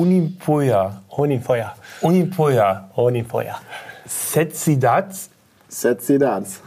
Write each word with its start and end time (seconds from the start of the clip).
Unipoya. 0.00 1.02
Honinfeuer. 1.10 1.74
Unipoya. 2.00 2.88
Honinfeuer. 2.96 3.60
Setsidats 4.06 5.28
Setsidats. 5.68 6.60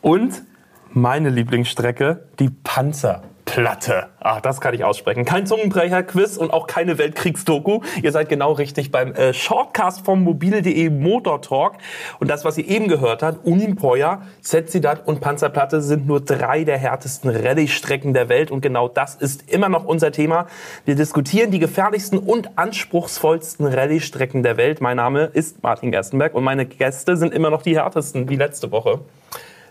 und 0.00 0.42
meine 0.90 1.28
Lieblingsstrecke, 1.28 2.24
die 2.38 2.48
Panzerplatte. 3.52 4.06
Ach, 4.20 4.40
das 4.40 4.60
kann 4.60 4.74
ich 4.74 4.82
aussprechen. 4.82 5.24
Kein 5.24 5.46
Zungenbrecher-Quiz 5.46 6.38
und 6.38 6.52
auch 6.52 6.66
keine 6.66 6.96
Weltkriegsdoku. 6.96 7.80
Ihr 8.02 8.10
seid 8.10 8.28
genau 8.30 8.52
richtig 8.52 8.90
beim 8.90 9.12
äh, 9.14 9.34
Shortcast 9.34 10.04
vom 10.06 10.24
mobil.de 10.24 10.88
Motor 10.88 11.42
Talk. 11.42 11.74
Und 12.18 12.30
das, 12.30 12.44
was 12.44 12.56
ihr 12.56 12.66
eben 12.66 12.88
gehört 12.88 13.22
habt, 13.22 13.44
Unimpoya, 13.44 14.22
Setzidat 14.40 15.06
und 15.06 15.20
Panzerplatte 15.20 15.82
sind 15.82 16.06
nur 16.06 16.20
drei 16.20 16.64
der 16.64 16.78
härtesten 16.78 17.30
Rallye-Strecken 17.30 18.14
der 18.14 18.30
Welt. 18.30 18.50
Und 18.50 18.62
genau 18.62 18.88
das 18.88 19.16
ist 19.16 19.50
immer 19.50 19.68
noch 19.68 19.84
unser 19.84 20.12
Thema. 20.12 20.46
Wir 20.86 20.94
diskutieren 20.94 21.50
die 21.50 21.58
gefährlichsten 21.58 22.18
und 22.18 22.56
anspruchsvollsten 22.56 23.66
Rallye-Strecken 23.66 24.42
der 24.42 24.56
Welt. 24.56 24.80
Mein 24.80 24.96
Name 24.96 25.24
ist 25.24 25.62
Martin 25.62 25.90
Gerstenberg 25.90 26.34
und 26.34 26.44
meine 26.44 26.64
Gäste 26.64 27.18
sind 27.18 27.34
immer 27.34 27.50
noch 27.50 27.62
die 27.62 27.76
härtesten, 27.76 28.30
wie 28.30 28.36
letzte 28.36 28.72
Woche 28.72 29.00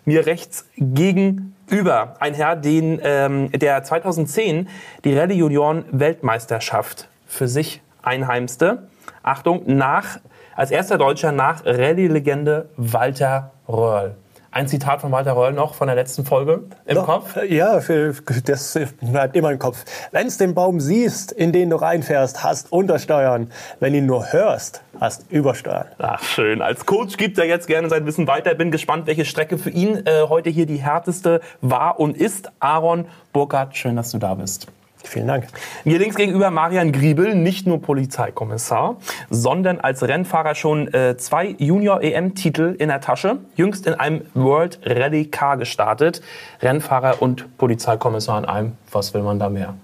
mir 0.05 0.25
rechts 0.25 0.67
gegenüber 0.77 2.15
ein 2.19 2.33
Herr, 2.33 2.55
den, 2.55 2.99
ähm, 3.03 3.51
der 3.51 3.83
2010 3.83 4.67
die 5.03 5.17
Rallye 5.17 5.43
Union 5.43 5.85
Weltmeisterschaft 5.91 7.07
für 7.27 7.47
sich 7.47 7.81
einheimste. 8.01 8.87
Achtung, 9.23 9.63
nach, 9.65 10.19
als 10.55 10.71
erster 10.71 10.97
Deutscher 10.97 11.31
nach 11.31 11.63
Rallye-Legende 11.65 12.69
Walter 12.77 13.51
Röhrl. 13.67 14.15
Ein 14.53 14.67
Zitat 14.67 14.99
von 14.99 15.13
Walter 15.13 15.37
Röhrl 15.37 15.53
noch 15.53 15.75
von 15.75 15.87
der 15.87 15.95
letzten 15.95 16.25
Folge 16.25 16.63
im 16.85 16.95
Doch, 16.95 17.05
Kopf. 17.05 17.37
Ja, 17.47 17.79
das 17.79 18.79
bleibt 18.99 19.37
immer 19.37 19.49
im 19.49 19.59
Kopf. 19.59 19.85
Wenn's 20.11 20.37
den 20.37 20.53
Baum 20.53 20.81
siehst, 20.81 21.31
in 21.31 21.53
den 21.53 21.69
du 21.69 21.77
reinfährst, 21.77 22.43
hast 22.43 22.69
Untersteuern. 22.69 23.49
Wenn 23.79 23.93
ihn 23.95 24.05
nur 24.05 24.33
hörst, 24.33 24.83
hast 24.99 25.31
Übersteuern. 25.31 25.85
Ach, 25.99 26.21
schön. 26.21 26.61
Als 26.61 26.85
Coach 26.85 27.15
gibt 27.15 27.37
er 27.37 27.45
jetzt 27.45 27.65
gerne 27.67 27.87
sein 27.87 28.05
Wissen 28.05 28.27
weiter. 28.27 28.53
Bin 28.53 28.71
gespannt, 28.71 29.07
welche 29.07 29.23
Strecke 29.23 29.57
für 29.57 29.69
ihn 29.69 30.05
äh, 30.05 30.23
heute 30.27 30.49
hier 30.49 30.65
die 30.65 30.81
härteste 30.81 31.39
war 31.61 31.97
und 31.97 32.17
ist. 32.17 32.51
Aaron 32.59 33.05
Burkhardt, 33.31 33.77
schön, 33.77 33.95
dass 33.95 34.11
du 34.11 34.17
da 34.17 34.33
bist. 34.33 34.67
Vielen 35.03 35.27
Dank. 35.27 35.47
Mir 35.83 35.99
links 35.99 36.15
gegenüber 36.15 36.51
Marian 36.51 36.91
Griebel, 36.91 37.35
nicht 37.35 37.67
nur 37.67 37.81
Polizeikommissar, 37.81 38.97
sondern 39.29 39.79
als 39.79 40.03
Rennfahrer 40.03 40.55
schon 40.55 40.93
äh, 40.93 41.17
zwei 41.17 41.55
Junior-EM-Titel 41.57 42.75
in 42.77 42.89
der 42.89 43.01
Tasche. 43.01 43.39
Jüngst 43.55 43.87
in 43.87 43.93
einem 43.95 44.21
World 44.33 44.79
Rally 44.85 45.25
Car 45.25 45.57
gestartet. 45.57 46.21
Rennfahrer 46.61 47.21
und 47.21 47.57
Polizeikommissar 47.57 48.39
in 48.39 48.45
einem. 48.45 48.71
Was 48.91 49.13
will 49.13 49.23
man 49.23 49.39
da 49.39 49.49
mehr? 49.49 49.75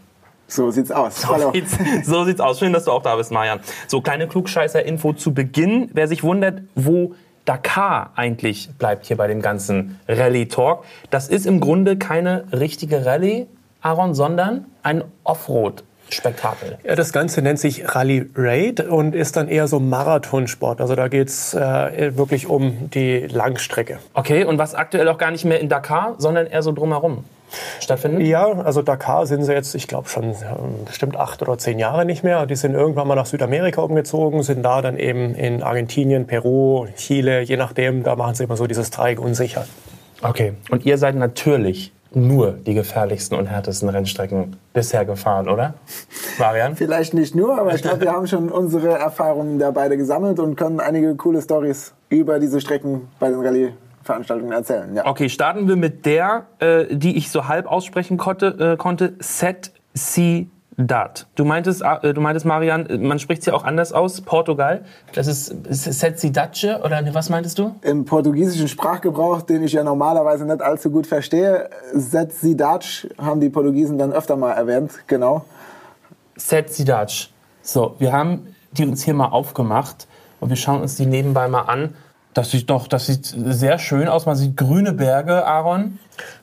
So 0.47 0.71
sieht's 0.71 0.91
aus. 0.91 1.21
So 1.21 1.29
Hallo. 1.29 1.51
sieht's, 1.51 1.77
so 2.03 2.23
sieht's 2.23 2.39
aus. 2.39 2.59
Schön, 2.59 2.71
dass 2.71 2.85
du 2.85 2.91
auch 2.91 3.01
da 3.01 3.15
bist, 3.17 3.31
Marian. 3.31 3.59
So, 3.87 4.01
kleine 4.01 4.27
Klugscheißer-Info 4.27 5.13
zu 5.13 5.33
Beginn. 5.33 5.89
Wer 5.93 6.07
sich 6.07 6.23
wundert, 6.23 6.61
wo 6.73 7.15
Dakar 7.43 8.11
eigentlich 8.15 8.69
bleibt 8.77 9.05
hier 9.05 9.17
bei 9.17 9.27
dem 9.27 9.41
ganzen 9.41 9.99
Rallye-Talk. 10.07 10.83
Das 11.09 11.29
ist 11.29 11.45
im 11.45 11.59
Grunde 11.59 11.97
keine 11.97 12.45
richtige 12.51 13.05
Rallye, 13.05 13.47
Aaron, 13.81 14.13
sondern 14.13 14.65
ein 14.83 15.03
Offroad-Spektakel. 15.23 16.77
Ja, 16.83 16.95
das 16.95 17.13
Ganze 17.13 17.41
nennt 17.41 17.59
sich 17.59 17.95
Rally 17.95 18.29
Raid 18.35 18.81
und 18.81 19.15
ist 19.15 19.35
dann 19.35 19.47
eher 19.47 19.67
so 19.67 19.79
Marathonsport. 19.79 20.81
Also 20.81 20.95
da 20.95 21.07
geht's 21.07 21.53
äh, 21.53 22.17
wirklich 22.17 22.47
um 22.47 22.89
die 22.89 23.27
Langstrecke. 23.27 23.99
Okay, 24.13 24.43
und 24.43 24.57
was 24.57 24.75
aktuell 24.75 25.07
auch 25.09 25.17
gar 25.17 25.31
nicht 25.31 25.45
mehr 25.45 25.59
in 25.59 25.69
Dakar, 25.69 26.15
sondern 26.17 26.47
eher 26.47 26.61
so 26.61 26.71
drumherum 26.71 27.23
stattfindet? 27.79 28.27
Ja, 28.27 28.45
also 28.45 28.81
Dakar 28.81 29.25
sind 29.25 29.43
sie 29.43 29.53
jetzt, 29.53 29.73
ich 29.75 29.87
glaube 29.87 30.09
schon 30.09 30.35
bestimmt 30.85 31.15
acht 31.15 31.41
oder 31.41 31.57
zehn 31.57 31.79
Jahre 31.79 32.05
nicht 32.05 32.23
mehr. 32.23 32.45
Die 32.45 32.55
sind 32.55 32.73
irgendwann 32.73 33.07
mal 33.07 33.15
nach 33.15 33.25
Südamerika 33.25 33.81
umgezogen, 33.81 34.43
sind 34.43 34.63
da 34.63 34.81
dann 34.81 34.97
eben 34.97 35.33
in 35.35 35.63
Argentinien, 35.63 36.27
Peru, 36.27 36.87
Chile, 36.97 37.41
je 37.41 37.57
nachdem, 37.57 38.03
da 38.03 38.15
machen 38.15 38.35
sie 38.35 38.43
immer 38.43 38.57
so 38.57 38.67
dieses 38.67 38.89
Dreieck 38.89 39.19
unsicher. 39.19 39.65
Okay, 40.21 40.53
und 40.71 40.85
ihr 40.85 40.97
seid 40.97 41.15
natürlich 41.15 41.93
nur 42.13 42.51
die 42.51 42.73
gefährlichsten 42.73 43.35
und 43.37 43.47
härtesten 43.47 43.89
Rennstrecken 43.89 44.55
bisher 44.73 45.05
gefahren, 45.05 45.49
oder? 45.49 45.75
Marian? 46.39 46.75
Vielleicht 46.77 47.13
nicht 47.13 47.35
nur, 47.35 47.59
aber 47.59 47.73
ich 47.75 47.81
glaube, 47.81 48.01
wir 48.01 48.11
haben 48.11 48.27
schon 48.27 48.49
unsere 48.49 48.97
Erfahrungen 48.97 49.59
da 49.59 49.71
beide 49.71 49.97
gesammelt 49.97 50.39
und 50.39 50.55
können 50.55 50.79
einige 50.79 51.15
coole 51.15 51.41
Stories 51.41 51.93
über 52.09 52.39
diese 52.39 52.61
Strecken 52.61 53.07
bei 53.19 53.29
den 53.29 53.39
Rallye-Veranstaltungen 53.39 54.51
erzählen. 54.51 54.95
Ja. 54.95 55.05
Okay, 55.05 55.29
starten 55.29 55.67
wir 55.67 55.75
mit 55.75 56.05
der, 56.05 56.45
äh, 56.59 56.85
die 56.89 57.17
ich 57.17 57.29
so 57.29 57.47
halb 57.47 57.67
aussprechen 57.67 58.17
konnte, 58.17 58.73
äh, 58.73 58.77
konnte 58.77 59.15
Set 59.19 59.71
C 59.93 60.47
Dat. 60.79 61.25
Du 61.33 61.43
meintest, 61.43 61.81
äh, 61.81 62.13
du 62.13 62.21
meintest, 62.21 62.45
Marian, 62.45 62.85
äh, 62.85 62.99
man 62.99 63.17
spricht 63.17 63.41
sie 63.41 63.51
auch 63.51 63.63
anders 63.63 63.93
aus, 63.93 64.21
Portugal. 64.21 64.85
Das 65.13 65.25
ist 65.25 65.51
Set 65.69 66.19
Sidace 66.19 66.79
oder 66.83 67.01
ne, 67.01 67.15
was 67.15 67.29
meintest 67.31 67.57
du? 67.57 67.75
Im 67.81 68.05
portugiesischen 68.05 68.67
Sprachgebrauch, 68.67 69.41
den 69.41 69.63
ich 69.63 69.73
ja 69.73 69.83
normalerweise 69.83 70.45
nicht 70.45 70.61
allzu 70.61 70.91
gut 70.91 71.07
verstehe, 71.07 71.71
Setzidac 71.93 73.07
haben 73.17 73.41
die 73.41 73.49
Portugiesen 73.49 73.97
dann 73.97 74.13
öfter 74.13 74.35
mal 74.35 74.51
erwähnt, 74.51 74.91
genau. 75.07 75.45
Set 76.35 76.71
Sidac. 76.71 77.29
So, 77.63 77.95
wir 77.97 78.13
haben 78.13 78.55
die 78.71 78.85
uns 78.85 79.03
hier 79.03 79.15
mal 79.15 79.29
aufgemacht 79.29 80.07
und 80.39 80.49
wir 80.49 80.57
schauen 80.57 80.81
uns 80.81 80.95
die 80.95 81.07
nebenbei 81.07 81.47
mal 81.47 81.61
an. 81.61 81.95
Das 82.35 82.51
sieht 82.51 82.69
doch, 82.69 82.87
das 82.87 83.07
sieht 83.07 83.25
sehr 83.25 83.79
schön 83.79 84.07
aus. 84.07 84.27
Man 84.27 84.35
sieht 84.35 84.55
grüne 84.55 84.93
Berge, 84.93 85.43
Aaron. 85.43 85.97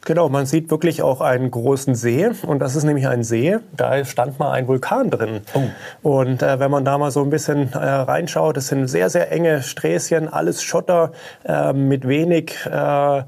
Genau, 0.05 0.29
man 0.29 0.47
sieht 0.47 0.71
wirklich 0.71 1.03
auch 1.03 1.21
einen 1.21 1.51
großen 1.51 1.95
See 1.95 2.29
und 2.47 2.59
das 2.59 2.77
ist 2.77 2.85
nämlich 2.85 3.09
ein 3.09 3.23
See, 3.23 3.59
da 3.77 4.05
stand 4.05 4.39
mal 4.39 4.53
ein 4.53 4.69
Vulkan 4.69 5.11
drin. 5.11 5.41
Oh. 5.55 6.15
Und 6.17 6.43
äh, 6.43 6.61
wenn 6.61 6.71
man 6.71 6.85
da 6.85 6.99
mal 6.99 7.11
so 7.11 7.23
ein 7.23 7.31
bisschen 7.31 7.73
äh, 7.73 7.79
reinschaut, 7.79 8.57
das 8.57 8.69
sind 8.69 8.87
sehr, 8.89 9.11
sehr 9.11 9.33
enge 9.33 9.63
Sträßchen, 9.63 10.29
alles 10.29 10.63
Schotter 10.63 11.13
äh, 11.45 11.73
mit 11.73 12.07
wenig 12.07 12.55
äh, 12.67 13.23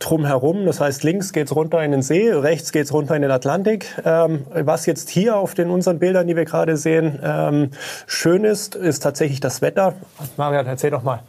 drumherum. 0.00 0.66
Das 0.66 0.80
heißt, 0.80 1.04
links 1.04 1.32
geht's 1.32 1.54
runter 1.54 1.82
in 1.84 1.92
den 1.92 2.02
See, 2.02 2.30
rechts 2.30 2.72
geht's 2.72 2.92
runter 2.92 3.14
in 3.14 3.22
den 3.22 3.30
Atlantik. 3.30 3.86
Ähm, 4.04 4.46
was 4.52 4.86
jetzt 4.86 5.10
hier 5.10 5.36
auf 5.36 5.54
den 5.54 5.70
unseren 5.70 5.98
Bildern, 5.98 6.26
die 6.26 6.36
wir 6.36 6.44
gerade 6.44 6.76
sehen, 6.76 7.20
ähm, 7.22 7.70
schön 8.06 8.44
ist, 8.44 8.74
ist 8.74 9.00
tatsächlich 9.00 9.40
das 9.40 9.62
Wetter. 9.62 9.94
Marian, 10.36 10.66
erzähl 10.66 10.90
doch 10.90 11.02
mal. 11.02 11.20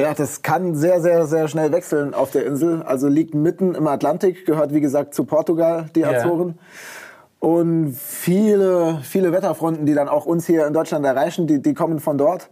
Ja, 0.00 0.14
das 0.14 0.42
kann 0.42 0.74
sehr, 0.74 1.00
sehr, 1.00 1.26
sehr 1.26 1.48
schnell 1.48 1.72
wechseln 1.72 2.14
auf 2.14 2.30
der 2.30 2.46
Insel. 2.46 2.82
Also 2.82 3.08
liegt 3.08 3.34
mitten 3.34 3.74
im 3.74 3.86
Atlantik, 3.86 4.46
gehört 4.46 4.72
wie 4.72 4.80
gesagt 4.80 5.14
zu 5.14 5.24
Portugal, 5.24 5.86
die 5.94 6.00
Ja. 6.00 6.10
Azoren. 6.10 6.58
Und 7.38 7.94
viele, 7.96 8.98
viele 9.02 9.32
Wetterfronten, 9.32 9.86
die 9.86 9.94
dann 9.94 10.08
auch 10.08 10.26
uns 10.26 10.46
hier 10.46 10.66
in 10.66 10.74
Deutschland 10.74 11.06
erreichen, 11.06 11.46
die, 11.46 11.62
die 11.62 11.74
kommen 11.74 11.98
von 11.98 12.18
dort. 12.18 12.50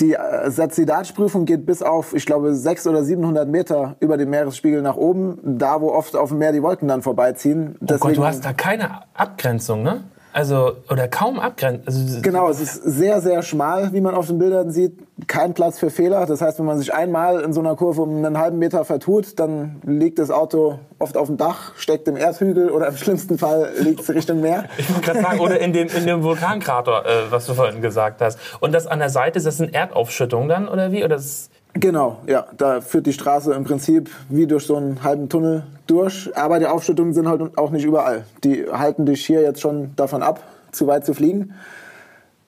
Die 0.00 0.14
äh, 0.14 0.50
Satzidatprüfung 0.50 1.44
geht 1.46 1.64
bis 1.64 1.82
auf, 1.82 2.12
ich 2.12 2.26
glaube, 2.26 2.54
600 2.54 2.98
oder 2.98 3.04
700 3.06 3.48
Meter 3.48 3.96
über 4.00 4.16
dem 4.16 4.30
Meeresspiegel 4.30 4.82
nach 4.82 4.96
oben, 4.96 5.38
da 5.42 5.80
wo 5.80 5.90
oft 5.92 6.16
auf 6.16 6.30
dem 6.30 6.38
Meer 6.38 6.52
die 6.52 6.62
Wolken 6.62 6.88
dann 6.88 7.02
vorbeiziehen. 7.02 7.76
Oh 7.80 7.96
Gott, 7.98 8.16
du 8.16 8.24
hast 8.24 8.44
da 8.44 8.52
keine 8.52 9.02
Abgrenzung, 9.14 9.82
ne? 9.82 10.04
Also, 10.36 10.76
oder 10.90 11.08
kaum 11.08 11.40
Abgrenzung. 11.40 11.86
Also, 11.86 12.20
Genau, 12.20 12.50
es 12.50 12.60
ist 12.60 12.74
sehr, 12.74 13.22
sehr 13.22 13.40
schmal, 13.42 13.94
wie 13.94 14.02
man 14.02 14.14
auf 14.14 14.26
den 14.26 14.38
Bildern 14.38 14.70
sieht. 14.70 14.92
Kein 15.26 15.54
Platz 15.54 15.78
für 15.78 15.88
Fehler. 15.88 16.26
Das 16.26 16.42
heißt, 16.42 16.58
wenn 16.58 16.66
man 16.66 16.78
sich 16.78 16.92
einmal 16.92 17.40
in 17.40 17.54
so 17.54 17.60
einer 17.60 17.74
Kurve 17.74 18.02
um 18.02 18.18
einen 18.18 18.36
halben 18.36 18.58
Meter 18.58 18.84
vertut, 18.84 19.40
dann 19.40 19.80
liegt 19.86 20.18
das 20.18 20.30
Auto 20.30 20.78
oft 20.98 21.16
auf 21.16 21.28
dem 21.28 21.38
Dach, 21.38 21.72
steckt 21.78 22.06
im 22.06 22.18
Erdhügel 22.18 22.68
oder 22.68 22.88
im 22.88 22.98
schlimmsten 22.98 23.38
Fall 23.38 23.70
liegt 23.78 24.00
es 24.00 24.10
Richtung 24.10 24.42
Meer. 24.42 24.64
Ich 24.76 24.92
wollte 24.92 25.06
gerade 25.06 25.22
sagen, 25.22 25.40
oder 25.40 25.58
in 25.58 25.72
dem, 25.72 25.88
in 25.88 26.06
dem 26.06 26.22
Vulkankrater, 26.22 27.06
äh, 27.06 27.30
was 27.30 27.46
du 27.46 27.54
vorhin 27.54 27.80
gesagt 27.80 28.20
hast. 28.20 28.38
Und 28.60 28.72
das 28.72 28.86
an 28.86 28.98
der 28.98 29.08
Seite, 29.08 29.38
ist 29.38 29.46
das 29.46 29.58
eine 29.58 29.72
Erdaufschüttung 29.72 30.48
dann, 30.48 30.68
oder 30.68 30.92
wie? 30.92 31.02
Oder 31.02 31.16
das, 31.16 31.48
Genau, 31.78 32.18
ja, 32.26 32.46
da 32.56 32.80
führt 32.80 33.06
die 33.06 33.12
Straße 33.12 33.52
im 33.52 33.64
Prinzip 33.64 34.10
wie 34.30 34.46
durch 34.46 34.64
so 34.64 34.76
einen 34.76 35.02
halben 35.02 35.28
Tunnel 35.28 35.64
durch. 35.86 36.30
Aber 36.34 36.58
die 36.58 36.66
Aufschüttungen 36.66 37.12
sind 37.12 37.28
halt 37.28 37.58
auch 37.58 37.70
nicht 37.70 37.84
überall. 37.84 38.24
Die 38.44 38.66
halten 38.70 39.04
dich 39.04 39.26
hier 39.26 39.42
jetzt 39.42 39.60
schon 39.60 39.94
davon 39.94 40.22
ab, 40.22 40.42
zu 40.72 40.86
weit 40.86 41.04
zu 41.04 41.12
fliegen. 41.12 41.54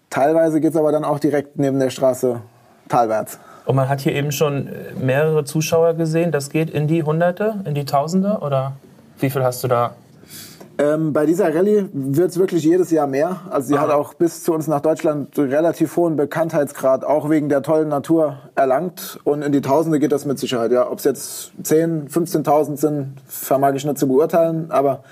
Teilweise 0.08 0.60
geht's 0.60 0.76
aber 0.76 0.92
dann 0.92 1.04
auch 1.04 1.18
direkt 1.18 1.58
neben 1.58 1.78
der 1.78 1.90
Straße 1.90 2.40
talwärts. 2.88 3.38
und 3.66 3.76
man 3.76 3.90
hat 3.90 4.00
hier 4.00 4.14
eben 4.14 4.32
schon 4.32 4.70
mehrere 4.98 5.44
Zuschauer 5.44 5.92
gesehen. 5.92 6.32
Das 6.32 6.48
geht 6.48 6.70
in 6.70 6.86
die 6.86 7.02
Hunderte, 7.02 7.56
in 7.66 7.74
die 7.74 7.84
Tausende? 7.84 8.38
Oder 8.40 8.76
wie 9.18 9.28
viel 9.28 9.44
hast 9.44 9.62
du 9.62 9.68
da? 9.68 9.94
Ähm, 10.80 11.12
bei 11.12 11.26
dieser 11.26 11.52
Rallye 11.52 11.88
wird's 11.92 12.38
wirklich 12.38 12.62
jedes 12.62 12.92
Jahr 12.92 13.08
mehr. 13.08 13.40
Also 13.50 13.68
sie 13.68 13.78
hat 13.78 13.90
auch 13.90 14.14
bis 14.14 14.44
zu 14.44 14.54
uns 14.54 14.68
nach 14.68 14.80
Deutschland 14.80 15.36
relativ 15.36 15.96
hohen 15.96 16.14
Bekanntheitsgrad, 16.14 17.04
auch 17.04 17.28
wegen 17.28 17.48
der 17.48 17.62
tollen 17.62 17.88
Natur 17.88 18.38
erlangt. 18.54 19.18
Und 19.24 19.42
in 19.42 19.50
die 19.50 19.60
Tausende 19.60 19.98
geht 19.98 20.12
das 20.12 20.24
mit 20.24 20.38
Sicherheit. 20.38 20.70
Ja, 20.70 20.88
ob 20.88 20.98
es 20.98 21.04
jetzt 21.04 21.52
10, 21.64 22.08
15.000 22.08 22.76
sind, 22.76 23.14
vermag 23.26 23.74
ich 23.74 23.84
nicht 23.84 23.98
zu 23.98 24.06
beurteilen. 24.06 24.70
Aber 24.70 25.02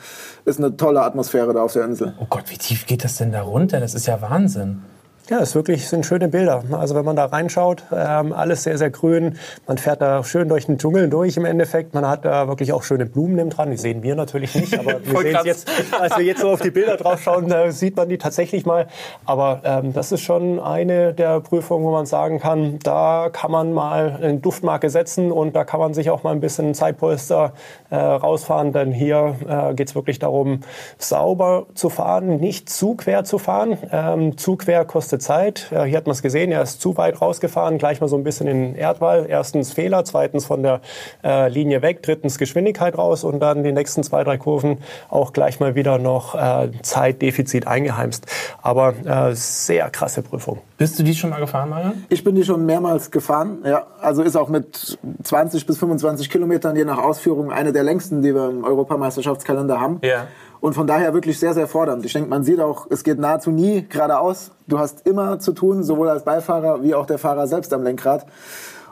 ist 0.44 0.60
eine 0.60 0.76
tolle 0.76 1.02
Atmosphäre 1.02 1.52
da 1.52 1.62
auf 1.62 1.72
der 1.72 1.84
Insel. 1.84 2.14
Oh 2.20 2.26
Gott, 2.30 2.44
wie 2.46 2.58
tief 2.58 2.86
geht 2.86 3.02
das 3.02 3.16
denn 3.16 3.32
da 3.32 3.42
runter? 3.42 3.80
Das 3.80 3.94
ist 3.94 4.06
ja 4.06 4.22
Wahnsinn. 4.22 4.82
Ja, 5.28 5.40
es 5.40 5.56
wirklich 5.56 5.88
sind 5.88 6.06
schöne 6.06 6.28
Bilder. 6.28 6.62
Also 6.70 6.94
wenn 6.94 7.04
man 7.04 7.16
da 7.16 7.24
reinschaut, 7.24 7.82
ähm, 7.92 8.32
alles 8.32 8.62
sehr, 8.62 8.78
sehr 8.78 8.90
grün. 8.90 9.36
Man 9.66 9.76
fährt 9.76 10.00
da 10.00 10.22
schön 10.22 10.48
durch 10.48 10.66
den 10.66 10.78
Dschungel 10.78 11.10
durch 11.10 11.36
im 11.36 11.44
Endeffekt. 11.44 11.94
Man 11.94 12.06
hat 12.06 12.24
da 12.24 12.46
wirklich 12.46 12.72
auch 12.72 12.84
schöne 12.84 13.06
Blumen 13.06 13.34
neben 13.34 13.50
dran. 13.50 13.72
Die 13.72 13.76
sehen 13.76 14.04
wir 14.04 14.14
natürlich 14.14 14.54
nicht, 14.54 14.78
aber 14.78 15.00
wir 15.04 15.18
sehen 15.18 15.38
jetzt, 15.42 15.68
als 15.98 16.16
wir 16.16 16.24
jetzt 16.24 16.42
so 16.42 16.50
auf 16.50 16.60
die 16.60 16.70
Bilder 16.70 16.96
drauf 16.96 17.20
schauen, 17.20 17.48
da 17.48 17.72
sieht 17.72 17.96
man 17.96 18.08
die 18.08 18.18
tatsächlich 18.18 18.66
mal. 18.66 18.86
Aber 19.24 19.62
ähm, 19.64 19.92
das 19.92 20.12
ist 20.12 20.20
schon 20.20 20.60
eine 20.60 21.12
der 21.12 21.40
Prüfungen, 21.40 21.84
wo 21.84 21.90
man 21.90 22.06
sagen 22.06 22.38
kann, 22.38 22.78
da 22.84 23.28
kann 23.32 23.50
man 23.50 23.72
mal 23.72 24.20
eine 24.22 24.38
Duftmarke 24.38 24.90
setzen 24.90 25.32
und 25.32 25.56
da 25.56 25.64
kann 25.64 25.80
man 25.80 25.92
sich 25.92 26.08
auch 26.08 26.22
mal 26.22 26.30
ein 26.30 26.40
bisschen 26.40 26.72
Zeitpolster 26.72 27.52
äh, 27.90 27.96
rausfahren, 27.96 28.72
denn 28.72 28.92
hier 28.92 29.34
äh, 29.48 29.74
geht 29.74 29.88
es 29.88 29.96
wirklich 29.96 30.20
darum, 30.20 30.60
sauber 30.98 31.66
zu 31.74 31.88
fahren, 31.88 32.36
nicht 32.36 32.70
zu 32.70 32.94
quer 32.94 33.24
zu 33.24 33.38
fahren. 33.38 33.76
Ähm, 33.90 34.38
zu 34.38 34.54
quer 34.54 34.84
kostet 34.84 35.15
ganze 35.16 35.18
Zeit. 35.18 35.68
Ja, 35.70 35.84
hier 35.84 35.96
hat 35.96 36.06
man 36.06 36.12
es 36.12 36.22
gesehen, 36.22 36.52
er 36.52 36.62
ist 36.62 36.80
zu 36.80 36.96
weit 36.96 37.20
rausgefahren, 37.20 37.78
gleich 37.78 38.00
mal 38.00 38.08
so 38.08 38.16
ein 38.16 38.24
bisschen 38.24 38.46
in 38.46 38.74
Erdwall. 38.74 39.26
Erstens 39.28 39.72
Fehler, 39.72 40.04
zweitens 40.04 40.44
von 40.44 40.62
der 40.62 40.80
äh, 41.24 41.48
Linie 41.48 41.82
weg, 41.82 42.02
drittens 42.02 42.38
Geschwindigkeit 42.38 42.96
raus 42.96 43.24
und 43.24 43.40
dann 43.40 43.64
die 43.64 43.72
nächsten 43.72 44.02
zwei, 44.02 44.24
drei 44.24 44.36
Kurven 44.36 44.78
auch 45.08 45.32
gleich 45.32 45.60
mal 45.60 45.74
wieder 45.74 45.98
noch 45.98 46.34
äh, 46.34 46.70
Zeitdefizit 46.82 47.66
eingeheimst. 47.66 48.26
Aber 48.62 48.94
äh, 49.04 49.34
sehr 49.34 49.90
krasse 49.90 50.22
Prüfung. 50.22 50.58
Bist 50.78 50.98
du 50.98 51.02
die 51.02 51.14
schon 51.14 51.30
mal 51.30 51.40
gefahren, 51.40 51.70
Marian? 51.70 52.04
Ich 52.08 52.22
bin 52.22 52.34
die 52.34 52.44
schon 52.44 52.66
mehrmals 52.66 53.10
gefahren, 53.10 53.58
ja. 53.64 53.86
Also 54.00 54.22
ist 54.22 54.36
auch 54.36 54.48
mit 54.48 54.98
20 55.22 55.66
bis 55.66 55.78
25 55.78 56.28
Kilometern 56.30 56.76
je 56.76 56.84
nach 56.84 56.98
Ausführung 56.98 57.50
eine 57.50 57.72
der 57.72 57.82
längsten, 57.82 58.22
die 58.22 58.34
wir 58.34 58.50
im 58.50 58.64
Europameisterschaftskalender 58.64 59.80
haben. 59.80 59.98
Ja. 60.02 60.26
Und 60.60 60.74
von 60.74 60.86
daher 60.86 61.14
wirklich 61.14 61.38
sehr, 61.38 61.54
sehr 61.54 61.68
fordernd. 61.68 62.04
Ich 62.04 62.12
denke, 62.12 62.28
man 62.28 62.44
sieht 62.44 62.60
auch, 62.60 62.86
es 62.90 63.04
geht 63.04 63.18
nahezu 63.18 63.50
nie 63.50 63.86
geradeaus. 63.88 64.50
Du 64.66 64.78
hast 64.78 65.06
immer 65.06 65.38
zu 65.38 65.52
tun, 65.52 65.82
sowohl 65.84 66.08
als 66.08 66.24
Beifahrer 66.24 66.82
wie 66.82 66.94
auch 66.94 67.06
der 67.06 67.18
Fahrer 67.18 67.46
selbst 67.46 67.72
am 67.72 67.82
Lenkrad. 67.82 68.26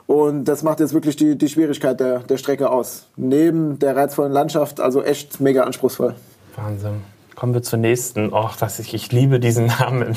Und 0.07 0.45
das 0.45 0.61
macht 0.61 0.79
jetzt 0.79 0.93
wirklich 0.93 1.15
die, 1.15 1.37
die 1.37 1.49
Schwierigkeit 1.49 1.99
der, 1.99 2.19
der 2.19 2.37
Strecke 2.37 2.69
aus. 2.69 3.07
Neben 3.15 3.79
der 3.79 3.95
reizvollen 3.95 4.31
Landschaft, 4.31 4.79
also 4.79 5.01
echt 5.03 5.39
mega 5.39 5.63
anspruchsvoll. 5.63 6.13
Wahnsinn. 6.55 7.01
Kommen 7.35 7.53
wir 7.53 7.63
zur 7.63 7.79
nächsten. 7.79 8.31
Oh, 8.31 8.49
das 8.59 8.79
ich, 8.79 8.93
ich 8.93 9.11
liebe 9.11 9.39
diesen 9.39 9.65
Namen. 9.79 10.15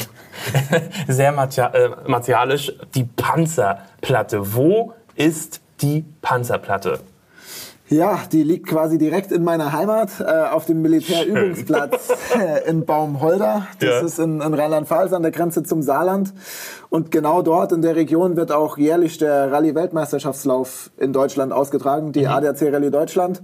Sehr 1.09 1.31
äh, 1.31 1.89
martialisch. 2.07 2.73
Die 2.95 3.05
Panzerplatte. 3.05 4.55
Wo 4.55 4.93
ist 5.17 5.61
die 5.81 6.05
Panzerplatte? 6.23 7.01
Ja, 7.91 8.21
die 8.31 8.43
liegt 8.43 8.67
quasi 8.67 8.99
direkt 8.99 9.33
in 9.33 9.43
meiner 9.45 9.73
Heimat 9.73 10.21
äh, 10.21 10.25
auf 10.25 10.67
dem 10.67 10.83
Militärübungsplatz 10.83 12.11
äh, 12.39 12.69
in 12.69 12.85
Baumholder. 12.85 13.67
Das 13.79 13.89
ja. 13.89 14.01
ist 14.01 14.19
in, 14.19 14.43
in 14.43 14.55
Rheinland-Pfalz 14.55 15.13
an 15.15 15.23
der 15.23 15.31
Grenze 15.31 15.63
zum 15.63 15.83
Saarland. 15.83 16.35
Und 16.91 17.11
genau 17.11 17.41
dort 17.41 17.73
in 17.73 17.81
der 17.81 17.97
Region 17.97 18.37
wird 18.37 18.53
auch 18.53 18.77
jährlich 18.77 19.17
der 19.17 19.51
Rallye-Weltmeisterschaftslauf 19.53 20.91
in 20.99 21.15
Deutschland 21.15 21.53
ausgetragen, 21.53 22.13
die 22.13 22.23
mhm. 22.23 22.29
ADAC 22.29 22.73
Rallye 22.73 22.91
Deutschland. 22.91 23.43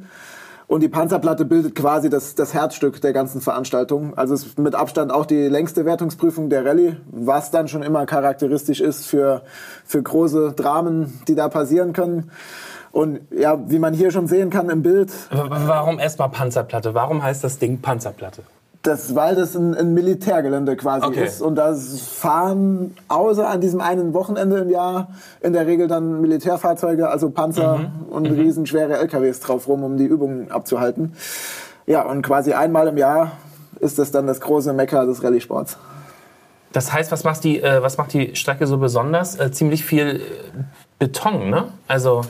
Und 0.67 0.83
die 0.83 0.89
Panzerplatte 0.89 1.45
bildet 1.45 1.75
quasi 1.75 2.09
das, 2.09 2.35
das 2.35 2.55
Herzstück 2.55 3.01
der 3.01 3.13
ganzen 3.13 3.41
Veranstaltung. 3.41 4.17
Also 4.17 4.35
es 4.35 4.47
ist 4.47 4.59
mit 4.59 4.75
Abstand 4.75 5.13
auch 5.13 5.27
die 5.27 5.49
längste 5.49 5.85
Wertungsprüfung 5.85 6.49
der 6.49 6.65
Rallye, 6.65 6.97
was 7.11 7.51
dann 7.51 7.69
schon 7.69 7.83
immer 7.83 8.07
charakteristisch 8.07 8.81
ist 8.81 9.07
für, 9.07 9.43
für 9.85 10.03
große 10.03 10.53
Dramen, 10.57 11.21
die 11.29 11.35
da 11.35 11.49
passieren 11.49 11.93
können. 11.93 12.31
Und 12.95 13.23
ja, 13.37 13.59
wie 13.69 13.81
man 13.81 13.93
hier 13.93 14.13
schon 14.13 14.29
sehen 14.29 14.51
kann 14.51 14.71
im 14.71 14.83
Bild. 14.83 15.11
Warum 15.31 15.99
erstmal 15.99 16.29
Panzerplatte? 16.29 16.95
Warum 16.95 17.25
heißt 17.25 17.43
das 17.43 17.59
Ding 17.59 17.81
Panzerplatte? 17.81 18.43
Das, 18.83 19.17
weil 19.17 19.35
das 19.35 19.57
ein, 19.57 19.75
ein 19.75 19.95
Militärgelände 19.95 20.77
quasi 20.77 21.05
okay. 21.05 21.25
ist. 21.25 21.43
Und 21.43 21.57
da 21.57 21.75
fahren 21.75 22.95
außer 23.09 23.49
an 23.49 23.61
diesem 23.61 23.81
einen 23.81 24.15
Wochenende 24.15 24.59
im 24.59 24.71
Jahr 24.71 25.09
in 25.41 25.53
der 25.53 25.67
Regel 25.67 25.89
dann 25.89 26.21
Militärfahrzeuge, 26.21 27.09
also 27.09 27.31
Panzer 27.31 27.79
mhm. 27.79 28.13
und 28.13 28.31
mhm. 28.31 28.39
riesenschwere 28.39 28.97
LKWs 28.99 29.41
drauf 29.41 29.67
rum, 29.67 29.83
um 29.83 29.97
die 29.97 30.05
Übungen 30.05 30.53
abzuhalten. 30.53 31.15
Ja, 31.87 32.03
und 32.03 32.23
quasi 32.23 32.53
einmal 32.53 32.87
im 32.87 32.97
Jahr 32.97 33.33
ist 33.81 33.99
das 33.99 34.13
dann 34.13 34.29
das 34.29 34.41
große 34.41 34.73
Mecker 34.73 35.05
des 35.05 35.25
Rallye-Sports. 35.25 35.79
Das 36.71 36.93
heißt, 36.93 37.11
was 37.11 37.25
macht 37.25 37.43
die, 37.43 37.61
äh, 37.61 37.83
was 37.83 37.99
macht 37.99 38.13
die 38.13 38.37
Strecke 38.37 38.69
so 38.69 38.79
besonders? 38.79 39.35
Äh, 39.41 39.51
ziemlich 39.51 39.85
viel 39.85 40.21
Beton, 41.01 41.51
ne? 41.51 41.65
Also 41.89 42.23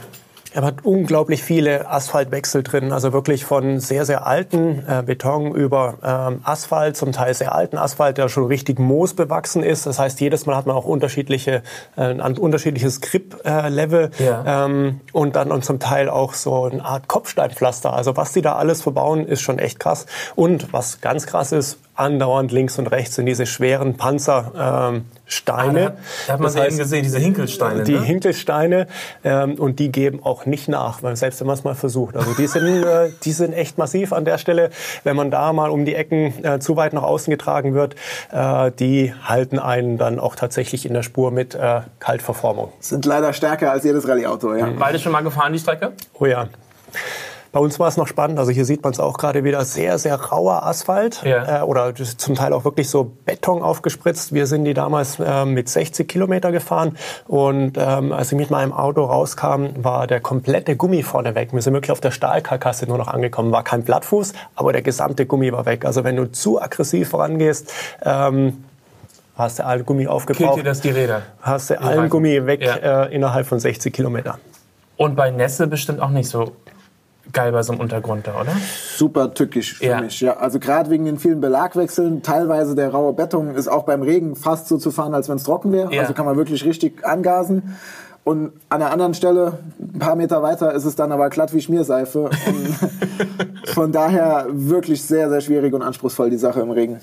er 0.55 0.63
hat 0.63 0.85
unglaublich 0.85 1.43
viele 1.43 1.91
Asphaltwechsel 1.91 2.63
drin, 2.63 2.93
also 2.93 3.13
wirklich 3.13 3.45
von 3.45 3.81
sehr, 3.81 4.05
sehr 4.05 4.25
alten 4.25 4.85
äh, 4.87 5.03
Beton 5.05 5.53
über 5.53 5.95
ähm, 6.05 6.41
Asphalt, 6.45 6.97
zum 6.97 7.11
Teil 7.11 7.35
sehr 7.35 7.53
alten 7.53 7.77
Asphalt, 7.77 8.19
der 8.19 8.29
schon 8.29 8.47
richtig 8.47 8.79
moosbewachsen 8.79 9.65
ist. 9.65 9.85
Das 9.85 9.99
heißt, 9.99 10.21
jedes 10.21 10.47
Mal 10.47 10.57
hat 10.57 10.67
man 10.67 10.77
auch 10.77 10.85
unterschiedliche, 10.85 11.65
äh, 11.97 12.03
ein 12.03 12.39
unterschiedliches 12.39 13.01
Grip-Level 13.01 14.11
äh, 14.21 14.25
ja. 14.25 14.67
ähm, 14.67 15.01
und 15.13 15.35
dann 15.35 15.51
und 15.51 15.65
zum 15.65 15.81
Teil 15.81 16.09
auch 16.09 16.35
so 16.35 16.67
eine 16.67 16.85
Art 16.85 17.09
Kopfsteinpflaster. 17.09 17.93
Also 17.93 18.17
was 18.17 18.33
die 18.33 18.41
da 18.41 18.55
alles 18.55 18.81
verbauen, 18.81 19.27
ist 19.27 19.41
schon 19.41 19.59
echt 19.59 19.81
krass. 19.81 20.07
Und 20.37 20.73
was 20.73 21.01
ganz 21.01 21.27
krass 21.27 21.51
ist, 21.51 21.81
andauernd 21.95 22.53
links 22.53 22.79
und 22.79 22.87
rechts 22.89 23.15
sind 23.17 23.27
diese 23.27 23.47
schweren 23.47 23.97
Panzersteine. 23.97 24.97
Ähm, 24.97 25.05
Steine. 25.27 25.93
Ah, 25.97 26.01
da 26.27 26.33
hat 26.35 26.41
man 26.41 26.53
das 26.53 26.57
heißt, 26.57 26.69
eben 26.69 26.79
gesehen, 26.79 27.03
diese 27.03 27.19
Hinkelsteine. 27.19 27.83
Die 27.85 27.93
ne? 27.93 28.03
Hinkelsteine 28.03 28.87
ähm, 29.25 29.55
und 29.55 29.79
die 29.79 29.91
geben 29.91 30.21
auch 30.23 30.45
nicht 30.45 30.69
nach, 30.69 31.03
weil 31.03 31.17
selbst 31.17 31.41
wenn 31.41 31.47
man 31.47 31.55
es 31.55 31.65
mal 31.65 31.75
versucht. 31.75 32.17
Also 32.17 32.35
die 32.35 32.47
sind, 32.47 32.85
äh, 32.85 33.11
die 33.23 33.33
sind 33.33 33.55
echt 33.55 33.79
massiv 33.79 34.13
an 34.13 34.25
der 34.25 34.39
Stelle. 34.39 34.71
Wenn 35.03 35.17
man 35.17 35.31
da 35.31 35.53
mal 35.53 35.71
um 35.71 35.85
die 35.85 35.95
Ecken 35.95 36.45
äh, 36.45 36.59
zu 36.59 36.77
weit 36.77 36.93
nach 36.93 37.03
außen 37.03 37.31
getragen 37.31 37.75
wird, 37.75 37.95
äh, 38.33 38.71
die 38.73 39.15
halten 39.25 39.59
einen 39.59 39.97
dann 39.97 40.19
auch 40.19 40.37
tatsächlich 40.37 40.85
in 40.85 40.93
der 40.93 41.03
Spur 41.03 41.31
mit 41.31 41.55
äh, 41.55 41.81
Kaltverformung. 42.01 42.73
Sind 42.81 43.07
leider 43.07 43.33
stärker 43.33 43.73
als 43.73 43.85
jedes 43.85 44.07
Rallye-Auto, 44.07 44.55
ja. 44.55 44.69
Beide 44.79 44.99
schon 44.99 45.13
mal 45.13 45.23
gefahren, 45.23 45.53
die 45.53 45.59
Strecke? 45.59 45.93
Oh 46.19 46.27
ja. 46.27 46.49
Bei 47.55 47.61
uns 47.61 47.79
war 47.79 47.87
es 47.87 47.97
noch 47.97 48.09
spannend. 48.09 48.41
Also 48.41 48.51
hier 48.51 48.65
sieht 48.65 48.83
man 48.83 48.93
es 48.93 48.99
auch 48.99 49.17
gerade 49.17 49.45
wieder 49.45 49.65
sehr, 49.65 49.97
sehr 50.01 50.17
rauer 50.17 50.65
Asphalt 50.65 51.23
ja. 51.25 51.61
äh, 51.61 51.63
oder 51.63 51.95
zum 51.95 52.35
Teil 52.35 52.53
auch 52.53 52.65
wirklich 52.65 52.91
so 52.91 53.13
Beton 53.25 53.63
aufgespritzt. 53.63 54.35
Wir 54.35 54.49
sind 54.49 54.65
die 54.65 54.75
damals 54.75 55.21
äh, 55.21 55.45
mit 55.45 55.69
60 55.69 56.09
Kilometer 56.09 56.51
gefahren 56.51 56.99
und 57.29 57.79
ähm, 57.79 58.11
als 58.11 58.33
ich 58.33 58.39
mit 58.39 58.51
meinem 58.51 58.73
Auto 58.73 59.05
rauskam, 59.05 59.67
war 59.77 60.09
der 60.09 60.19
komplette 60.19 60.75
Gummi 60.75 61.05
vorne 61.05 61.37
weg. 61.37 61.53
Wir 61.53 61.63
sind 61.63 61.75
wirklich 61.75 61.93
auf 61.93 62.01
der 62.01 62.11
Stahlkarkasse 62.11 62.87
nur 62.87 62.99
noch 62.99 63.07
angekommen. 63.07 63.53
War 63.53 63.63
kein 63.63 63.85
Blattfuß, 63.85 64.33
aber 64.57 64.73
der 64.73 64.83
gesamte 64.83 65.25
Gummi 65.25 65.53
war 65.53 65.65
weg. 65.65 65.85
Also 65.85 66.03
wenn 66.03 66.17
du 66.17 66.33
zu 66.33 66.61
aggressiv 66.61 67.11
vorangehst, 67.11 67.73
ähm, 68.05 68.65
hast 69.39 69.61
du 69.61 69.65
allen 69.65 69.87
Gummi 69.87 70.09
aufgebraucht. 70.09 70.55
Killt 70.55 70.67
dir 70.67 70.69
das 70.69 70.81
die 70.81 70.91
Räder? 70.91 71.23
Hast 71.41 71.71
du 71.71 71.81
allen 71.81 72.11
Gummi 72.11 72.47
weg 72.47 72.63
ja. 72.63 73.05
äh, 73.05 73.15
innerhalb 73.15 73.47
von 73.47 73.61
60 73.61 73.95
Kilometern. 73.95 74.41
Und 74.97 75.15
bei 75.15 75.31
Nässe 75.31 75.69
bestimmt 75.69 76.01
auch 76.01 76.11
nicht 76.11 76.29
so 76.29 76.53
geil 77.33 77.53
bei 77.53 77.63
so 77.63 77.73
einem 77.73 77.81
Untergrund 77.81 78.27
da, 78.27 78.41
oder? 78.41 78.53
Super 78.97 79.35
tückisch 79.35 79.75
für 79.75 79.85
ja. 79.85 80.01
mich. 80.01 80.21
Ja, 80.21 80.37
also 80.37 80.59
gerade 80.59 80.91
wegen 80.91 81.05
den 81.05 81.19
vielen 81.19 81.41
Belagwechseln, 81.41 82.23
teilweise 82.23 82.75
der 82.75 82.91
raue 82.91 83.13
Beton 83.13 83.55
ist 83.55 83.69
auch 83.69 83.85
beim 83.85 84.03
Regen 84.03 84.37
fast 84.37 84.69
so 84.69 84.79
zu 84.79 84.91
fahren, 84.91 85.15
als 85.15 85.29
wenn 85.29 85.37
es 85.37 85.45
trocken 85.45 85.73
wäre. 85.73 85.93
Ja. 85.93 86.03
Also 86.03 86.15
kann 86.15 86.27
man 86.27 86.37
wirklich 86.37 86.65
richtig 86.65 87.05
angasen. 87.07 87.77
Und 88.25 88.53
an 88.71 88.81
einer 88.81 88.91
anderen 88.91 89.13
Stelle, 89.13 89.59
ein 89.79 89.99
paar 89.99 90.17
Meter 90.17 90.43
weiter, 90.43 90.73
ist 90.73 90.87
es 90.87 90.97
dann 90.97 91.13
aber 91.13 91.29
glatt 91.29 91.53
wie 91.53 91.61
Schmierseife. 91.61 92.31
von 93.67 93.93
daher 93.93 94.47
wirklich 94.51 95.03
sehr, 95.03 95.29
sehr 95.29 95.43
schwierig 95.43 95.75
und 95.75 95.83
anspruchsvoll 95.83 96.31
die 96.31 96.39
Sache 96.39 96.61
im 96.61 96.71
Regen. 96.71 97.01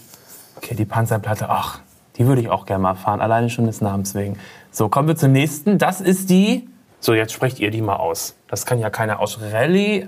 Okay, 0.57 0.74
die 0.74 0.86
Panzerplatte, 0.86 1.48
ach, 1.50 1.79
die 2.17 2.25
würde 2.25 2.41
ich 2.41 2.50
auch 2.50 2.65
gerne 2.65 2.81
mal 2.81 2.96
fahren, 2.96 3.22
alleine 3.22 3.51
schon 3.51 3.67
des 3.67 3.81
Namens 3.81 4.15
wegen. 4.15 4.38
So, 4.72 4.89
kommen 4.89 5.07
wir 5.07 5.15
zur 5.15 5.29
nächsten. 5.29 5.77
Das 5.77 6.01
ist 6.01 6.31
die 6.31 6.67
so, 7.01 7.15
jetzt 7.15 7.34
sprecht 7.34 7.60
ihr 7.60 7.72
die 7.72 7.81
mal 7.81 7.96
aus. 7.96 8.36
Das 8.48 8.65
kann 8.67 8.77
ja 8.77 8.91
keiner 8.91 9.20
aus 9.20 9.39
Rallye. 9.41 10.08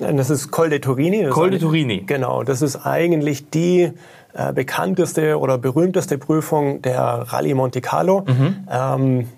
Das 0.00 0.28
ist 0.28 0.50
Col 0.50 0.70
de 0.70 0.80
Turini. 0.80 1.28
Col 1.30 1.50
de 1.50 1.60
Turini. 1.60 2.02
Genau, 2.04 2.42
das 2.42 2.62
ist 2.62 2.84
eigentlich 2.84 3.48
die 3.50 3.92
äh, 4.34 4.52
bekannteste 4.52 5.38
oder 5.38 5.56
berühmteste 5.56 6.18
Prüfung 6.18 6.82
der 6.82 7.00
Rallye 7.00 7.54
Monte 7.54 7.80
Carlo. 7.80 8.24
Mhm. 8.26 8.66
Ähm, 8.68 9.28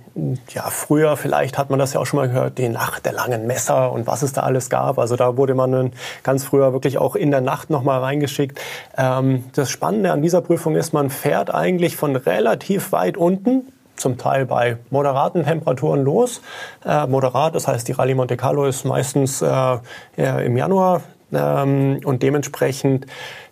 ja, 0.48 0.62
früher 0.70 1.16
vielleicht 1.16 1.58
hat 1.58 1.68
man 1.68 1.78
das 1.78 1.92
ja 1.92 2.00
auch 2.00 2.06
schon 2.06 2.20
mal 2.20 2.28
gehört, 2.28 2.56
die 2.56 2.68
Nacht 2.68 3.04
der 3.04 3.12
langen 3.12 3.46
Messer 3.46 3.92
und 3.92 4.06
was 4.06 4.22
es 4.22 4.32
da 4.32 4.42
alles 4.42 4.70
gab. 4.70 4.98
Also 4.98 5.16
da 5.16 5.36
wurde 5.36 5.54
man 5.54 5.92
ganz 6.22 6.44
früher 6.44 6.72
wirklich 6.72 6.98
auch 6.98 7.16
in 7.16 7.30
der 7.30 7.40
Nacht 7.42 7.68
nochmal 7.68 8.00
reingeschickt. 8.00 8.58
Ähm, 8.96 9.44
das 9.54 9.70
Spannende 9.70 10.12
an 10.12 10.22
dieser 10.22 10.40
Prüfung 10.40 10.76
ist, 10.76 10.94
man 10.94 11.10
fährt 11.10 11.52
eigentlich 11.52 11.96
von 11.96 12.16
relativ 12.16 12.92
weit 12.92 13.18
unten 13.18 13.73
zum 13.96 14.18
Teil 14.18 14.46
bei 14.46 14.78
moderaten 14.90 15.44
Temperaturen 15.44 16.02
los. 16.02 16.40
Äh, 16.84 17.06
moderat, 17.06 17.54
das 17.54 17.68
heißt, 17.68 17.86
die 17.88 17.92
Rallye 17.92 18.14
Monte 18.14 18.36
Carlo 18.36 18.64
ist 18.66 18.84
meistens 18.84 19.42
äh, 19.42 19.78
im 20.16 20.56
Januar 20.56 21.02
Ähm, 21.36 22.00
und 22.04 22.22
dementsprechend 22.22 23.06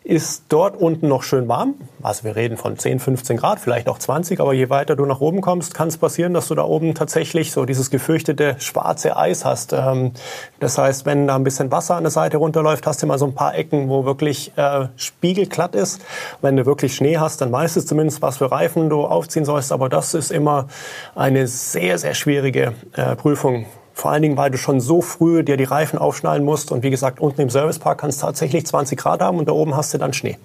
ist 0.04 0.46
dort 0.48 0.76
unten 0.76 1.06
noch 1.06 1.22
schön 1.22 1.46
warm. 1.46 1.74
Also 2.02 2.24
wir 2.24 2.34
reden 2.34 2.56
von 2.56 2.76
10, 2.76 2.98
15 2.98 3.36
Grad, 3.36 3.60
vielleicht 3.60 3.88
auch 3.88 3.98
20, 3.98 4.40
aber 4.40 4.52
je 4.52 4.68
weiter 4.68 4.96
du 4.96 5.06
nach 5.06 5.20
oben 5.20 5.40
kommst, 5.40 5.74
kann 5.74 5.88
es 5.88 5.96
passieren, 5.96 6.34
dass 6.34 6.48
du 6.48 6.56
da 6.56 6.64
oben 6.64 6.94
tatsächlich 6.94 7.52
so 7.52 7.64
dieses 7.64 7.90
gefürchtete 7.90 8.56
schwarze 8.58 9.16
Eis 9.16 9.44
hast. 9.44 9.72
Ähm, 9.72 10.12
das 10.58 10.76
heißt, 10.76 11.06
wenn 11.06 11.28
da 11.28 11.36
ein 11.36 11.44
bisschen 11.44 11.70
Wasser 11.70 11.94
an 11.94 12.02
der 12.02 12.10
Seite 12.10 12.38
runterläuft, 12.38 12.84
hast 12.86 13.02
du 13.02 13.06
mal 13.06 13.18
so 13.18 13.26
ein 13.26 13.34
paar 13.34 13.54
Ecken, 13.54 13.88
wo 13.88 14.04
wirklich 14.04 14.52
äh, 14.56 14.88
spiegelglatt 14.96 15.76
ist. 15.76 16.02
Wenn 16.40 16.56
du 16.56 16.66
wirklich 16.66 16.96
Schnee 16.96 17.18
hast, 17.18 17.40
dann 17.40 17.52
weißt 17.52 17.76
du 17.76 17.80
zumindest, 17.82 18.22
was 18.22 18.38
für 18.38 18.50
Reifen 18.50 18.90
du 18.90 19.04
aufziehen 19.04 19.44
sollst. 19.44 19.70
Aber 19.70 19.88
das 19.88 20.14
ist 20.14 20.32
immer 20.32 20.66
eine 21.14 21.46
sehr, 21.46 21.98
sehr 21.98 22.14
schwierige 22.14 22.74
äh, 22.96 23.14
Prüfung 23.14 23.66
vor 24.02 24.10
allen 24.10 24.22
Dingen, 24.22 24.36
weil 24.36 24.50
du 24.50 24.58
schon 24.58 24.80
so 24.80 25.00
früh 25.00 25.44
dir 25.44 25.56
die 25.56 25.62
Reifen 25.62 25.96
aufschnallen 25.96 26.44
musst. 26.44 26.72
Und 26.72 26.82
wie 26.82 26.90
gesagt, 26.90 27.20
unten 27.20 27.40
im 27.40 27.50
Servicepark 27.50 27.98
kannst 27.98 28.20
du 28.20 28.26
tatsächlich 28.26 28.66
20 28.66 28.98
Grad 28.98 29.20
haben 29.20 29.38
und 29.38 29.46
da 29.46 29.52
oben 29.52 29.76
hast 29.76 29.94
du 29.94 29.98
dann 29.98 30.12
Schnee. 30.12 30.38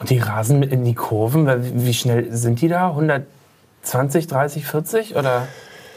Und 0.00 0.10
die 0.10 0.18
rasen 0.18 0.64
in 0.64 0.84
die 0.84 0.94
Kurven, 0.94 1.46
wie 1.86 1.94
schnell 1.94 2.34
sind 2.34 2.60
die 2.60 2.66
da? 2.66 2.88
120, 2.88 4.26
30, 4.26 4.66
40? 4.66 5.14
Oder? 5.14 5.46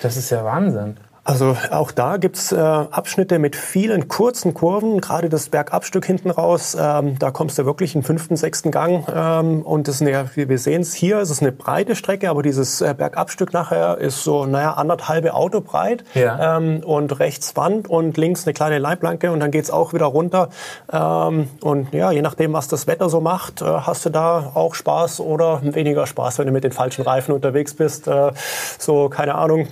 Das 0.03 0.15
ist 0.15 0.29
ja 0.29 0.45
Wahnsinn. 0.45 0.97
Also 1.23 1.55
auch 1.69 1.91
da 1.91 2.17
gibt's 2.17 2.51
äh, 2.51 2.57
Abschnitte 2.57 3.37
mit 3.37 3.55
vielen 3.55 4.07
kurzen 4.07 4.55
Kurven, 4.55 5.01
gerade 5.01 5.29
das 5.29 5.49
Bergabstück 5.49 6.03
hinten 6.03 6.31
raus, 6.31 6.75
ähm, 6.79 7.19
da 7.19 7.29
kommst 7.29 7.59
du 7.59 7.65
wirklich 7.67 7.93
in 7.93 8.01
fünften, 8.01 8.35
sechsten 8.35 8.71
Gang 8.71 9.05
ähm, 9.15 9.61
und 9.61 9.87
das 9.87 9.95
ist 9.95 10.01
eine, 10.01 10.31
wir 10.33 10.57
sehen 10.57 10.81
es 10.81 10.95
hier, 10.95 11.19
es 11.19 11.29
ist 11.29 11.43
eine 11.43 11.51
breite 11.51 11.95
Strecke, 11.95 12.27
aber 12.27 12.41
dieses 12.41 12.81
äh, 12.81 12.95
Bergabstück 12.97 13.53
nachher 13.53 13.99
ist 13.99 14.23
so, 14.23 14.47
naja, 14.47 14.73
anderthalbe 14.73 15.35
Auto 15.35 15.61
breit 15.61 16.03
ja. 16.15 16.57
ähm, 16.57 16.81
und 16.83 17.19
rechts 17.19 17.55
Wand 17.55 17.87
und 17.87 18.17
links 18.17 18.47
eine 18.47 18.55
kleine 18.55 18.79
Leitplanke 18.79 19.31
und 19.31 19.41
dann 19.41 19.51
geht's 19.51 19.69
auch 19.69 19.93
wieder 19.93 20.07
runter 20.07 20.49
ähm, 20.91 21.49
und 21.61 21.93
ja, 21.93 22.11
je 22.11 22.23
nachdem, 22.23 22.53
was 22.53 22.67
das 22.67 22.87
Wetter 22.87 23.09
so 23.09 23.21
macht, 23.21 23.61
äh, 23.61 23.65
hast 23.65 24.07
du 24.07 24.09
da 24.09 24.53
auch 24.55 24.73
Spaß 24.73 25.19
oder 25.19 25.61
weniger 25.61 26.07
Spaß, 26.07 26.39
wenn 26.39 26.47
du 26.47 26.51
mit 26.51 26.63
den 26.63 26.71
falschen 26.71 27.03
Reifen 27.03 27.31
unterwegs 27.31 27.75
bist, 27.75 28.07
äh, 28.07 28.31
so, 28.79 29.07
keine 29.07 29.35
Ahnung, 29.35 29.67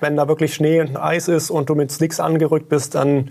wenn 0.00 0.16
da 0.16 0.28
wirklich 0.28 0.54
Schnee 0.54 0.80
und 0.80 0.96
Eis 0.96 1.28
ist 1.28 1.50
und 1.50 1.68
du 1.68 1.74
mit 1.74 1.92
Slicks 1.92 2.20
angerückt 2.20 2.68
bist, 2.68 2.94
dann 2.94 3.30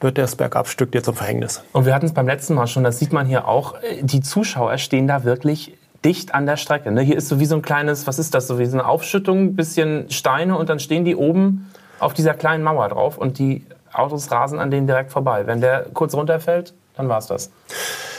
wird 0.00 0.18
das 0.18 0.36
Bergabstück 0.36 0.92
dir 0.92 1.02
zum 1.02 1.14
Verhängnis. 1.14 1.62
Und 1.72 1.86
wir 1.86 1.94
hatten 1.94 2.06
es 2.06 2.12
beim 2.12 2.26
letzten 2.26 2.54
Mal 2.54 2.66
schon, 2.66 2.84
das 2.84 2.98
sieht 2.98 3.12
man 3.12 3.26
hier 3.26 3.48
auch, 3.48 3.74
die 4.00 4.20
Zuschauer 4.20 4.78
stehen 4.78 5.08
da 5.08 5.24
wirklich 5.24 5.76
dicht 6.04 6.34
an 6.34 6.46
der 6.46 6.56
Strecke. 6.56 6.92
Ne? 6.92 7.02
Hier 7.02 7.16
ist 7.16 7.28
so 7.28 7.40
wie 7.40 7.46
so 7.46 7.56
ein 7.56 7.62
kleines, 7.62 8.06
was 8.06 8.18
ist 8.18 8.34
das, 8.34 8.46
so 8.46 8.58
wie 8.58 8.66
so 8.66 8.78
eine 8.78 8.86
Aufschüttung, 8.86 9.56
bisschen 9.56 10.10
Steine 10.10 10.56
und 10.56 10.68
dann 10.68 10.78
stehen 10.78 11.04
die 11.04 11.16
oben 11.16 11.70
auf 11.98 12.14
dieser 12.14 12.34
kleinen 12.34 12.62
Mauer 12.62 12.88
drauf 12.88 13.18
und 13.18 13.38
die 13.38 13.64
Autos 13.92 14.30
rasen 14.30 14.60
an 14.60 14.70
denen 14.70 14.86
direkt 14.86 15.10
vorbei. 15.10 15.46
Wenn 15.46 15.60
der 15.60 15.86
kurz 15.92 16.14
runterfällt, 16.14 16.74
dann 16.96 17.08
war 17.08 17.18
es 17.18 17.26
das. 17.26 17.50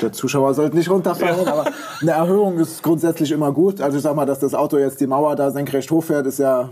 Der 0.02 0.12
Zuschauer 0.12 0.54
sollte 0.54 0.76
nicht 0.76 0.90
runterfallen, 0.90 1.48
aber 1.48 1.66
eine 2.02 2.12
Erhöhung 2.12 2.60
ist 2.60 2.82
grundsätzlich 2.84 3.32
immer 3.32 3.52
gut. 3.52 3.82
Also 3.82 3.98
ich 3.98 4.04
sag 4.04 4.16
mal, 4.16 4.26
dass 4.26 4.40
das 4.40 4.54
Auto 4.54 4.78
jetzt 4.78 5.02
die 5.02 5.08
Mauer 5.08 5.36
da 5.36 5.52
senkrecht 5.52 5.92
hochfährt, 5.92 6.26
ist 6.26 6.40
ja 6.40 6.70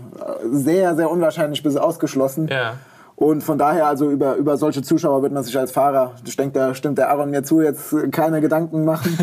sehr, 0.50 0.96
sehr 0.96 1.10
unwahrscheinlich 1.10 1.62
bis 1.62 1.76
ausgeschlossen. 1.76 2.48
Ja. 2.48 2.74
Und 3.18 3.42
von 3.42 3.58
daher, 3.58 3.88
also 3.88 4.08
über, 4.08 4.36
über 4.36 4.56
solche 4.56 4.80
Zuschauer 4.80 5.22
wird 5.22 5.32
man 5.32 5.42
sich 5.42 5.58
als 5.58 5.72
Fahrer, 5.72 6.12
ich 6.24 6.36
denke, 6.36 6.56
da 6.56 6.72
stimmt 6.72 6.98
der 6.98 7.10
Aaron 7.10 7.30
mir 7.30 7.42
zu, 7.42 7.60
jetzt 7.60 7.92
keine 8.12 8.40
Gedanken 8.40 8.84
machen. 8.84 9.18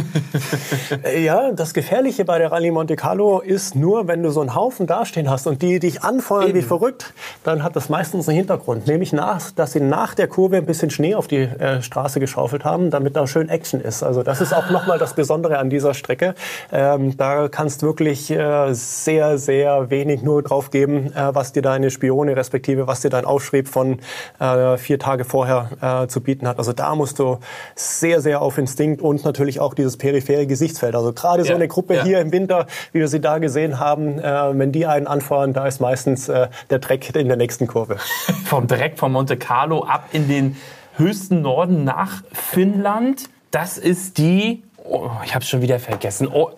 ja, 1.24 1.54
das 1.54 1.74
Gefährliche 1.74 2.26
bei 2.26 2.38
der 2.38 2.52
Rallye 2.52 2.72
Monte 2.72 2.98
Carlo 2.98 3.40
ist 3.40 3.74
nur, 3.74 4.10
wenn 4.10 4.22
du 4.22 4.32
so 4.32 4.42
einen 4.42 4.54
Haufen 4.54 4.86
dastehen 4.86 5.30
hast 5.30 5.48
und 5.48 5.62
die 5.62 5.80
dich 5.80 6.04
anfeuern 6.04 6.50
Eben. 6.50 6.60
wie 6.60 6.62
verrückt, 6.62 7.14
dann 7.46 7.64
hat 7.64 7.78
das 7.78 7.88
meistens 7.88 8.28
einen 8.28 8.38
Hintergrund. 8.38 8.86
Nämlich 8.86 9.14
nach, 9.14 9.50
dass 9.52 9.72
sie 9.72 9.80
nach 9.80 10.14
der 10.14 10.28
Kurve 10.28 10.58
ein 10.58 10.66
bisschen 10.66 10.90
Schnee 10.90 11.16
auf 11.16 11.28
die 11.28 11.44
äh, 11.44 11.82
Straße 11.82 12.20
geschaufelt 12.20 12.66
haben, 12.66 12.90
damit 12.90 13.16
da 13.16 13.26
schön 13.28 13.48
Action 13.48 13.80
ist. 13.80 14.04
Also 14.04 14.24
das 14.24 14.42
ist 14.42 14.54
auch 14.54 14.70
nochmal 14.72 15.00
das 15.00 15.14
Besondere 15.14 15.58
an 15.58 15.70
dieser 15.70 15.94
Strecke. 15.94 16.36
Ähm, 16.70 17.16
da 17.16 17.48
kannst 17.48 17.82
wirklich 17.82 18.30
äh, 18.30 18.74
sehr, 18.74 19.38
sehr 19.38 19.90
wenig 19.90 20.22
nur 20.22 20.44
drauf 20.44 20.70
geben, 20.70 21.14
äh, 21.14 21.34
was 21.34 21.54
dir 21.54 21.62
deine 21.62 21.92
Spione 21.92 22.36
respektive 22.36 22.88
was 22.88 23.00
dir 23.00 23.10
dein 23.10 23.24
Aufschrieb 23.24 23.70
von 23.70 23.85
schon 23.86 24.00
äh, 24.40 24.78
vier 24.78 25.00
Tage 25.00 25.26
vorher 25.26 26.04
äh, 26.04 26.08
zu 26.08 26.22
bieten 26.22 26.48
hat. 26.48 26.58
Also 26.58 26.74
da 26.74 26.96
musst 26.96 27.20
du 27.20 27.40
sehr, 27.76 28.22
sehr 28.22 28.42
auf 28.42 28.58
Instinkt 28.58 29.02
und 29.02 29.24
natürlich 29.24 29.60
auch 29.60 29.74
dieses 29.74 29.98
periphere 29.98 30.48
Gesichtsfeld. 30.48 30.96
Also 30.96 31.14
gerade 31.14 31.44
ja. 31.44 31.50
so 31.50 31.54
eine 31.54 31.68
Gruppe 31.68 31.96
ja. 31.96 32.04
hier 32.04 32.20
im 32.20 32.32
Winter, 32.32 32.68
wie 32.92 33.00
wir 33.00 33.08
sie 33.08 33.22
da 33.22 33.38
gesehen 33.38 33.80
haben, 33.80 34.20
äh, 34.20 34.58
wenn 34.58 34.72
die 34.72 34.86
einen 34.86 35.08
anfahren, 35.08 35.54
da 35.54 35.68
ist 35.68 35.80
meistens 35.80 36.30
äh, 36.30 36.48
der 36.70 36.80
Dreck 36.80 37.16
in 37.16 37.28
der 37.28 37.38
nächsten 37.38 37.68
Kurve. 37.68 37.98
vom 38.46 38.68
Dreck 38.68 38.98
von 38.98 39.12
Monte 39.12 39.38
Carlo 39.38 39.84
ab 39.84 40.10
in 40.12 40.28
den 40.28 40.58
höchsten 40.98 41.42
Norden 41.42 41.84
nach 41.84 42.24
Finnland. 42.32 43.30
Das 43.52 43.78
ist 43.78 44.18
die, 44.18 44.64
oh, 44.84 45.10
ich 45.24 45.34
habe 45.34 45.44
es 45.44 45.50
schon 45.50 45.62
wieder 45.62 45.80
vergessen. 45.80 46.28
Oh, 46.28 46.52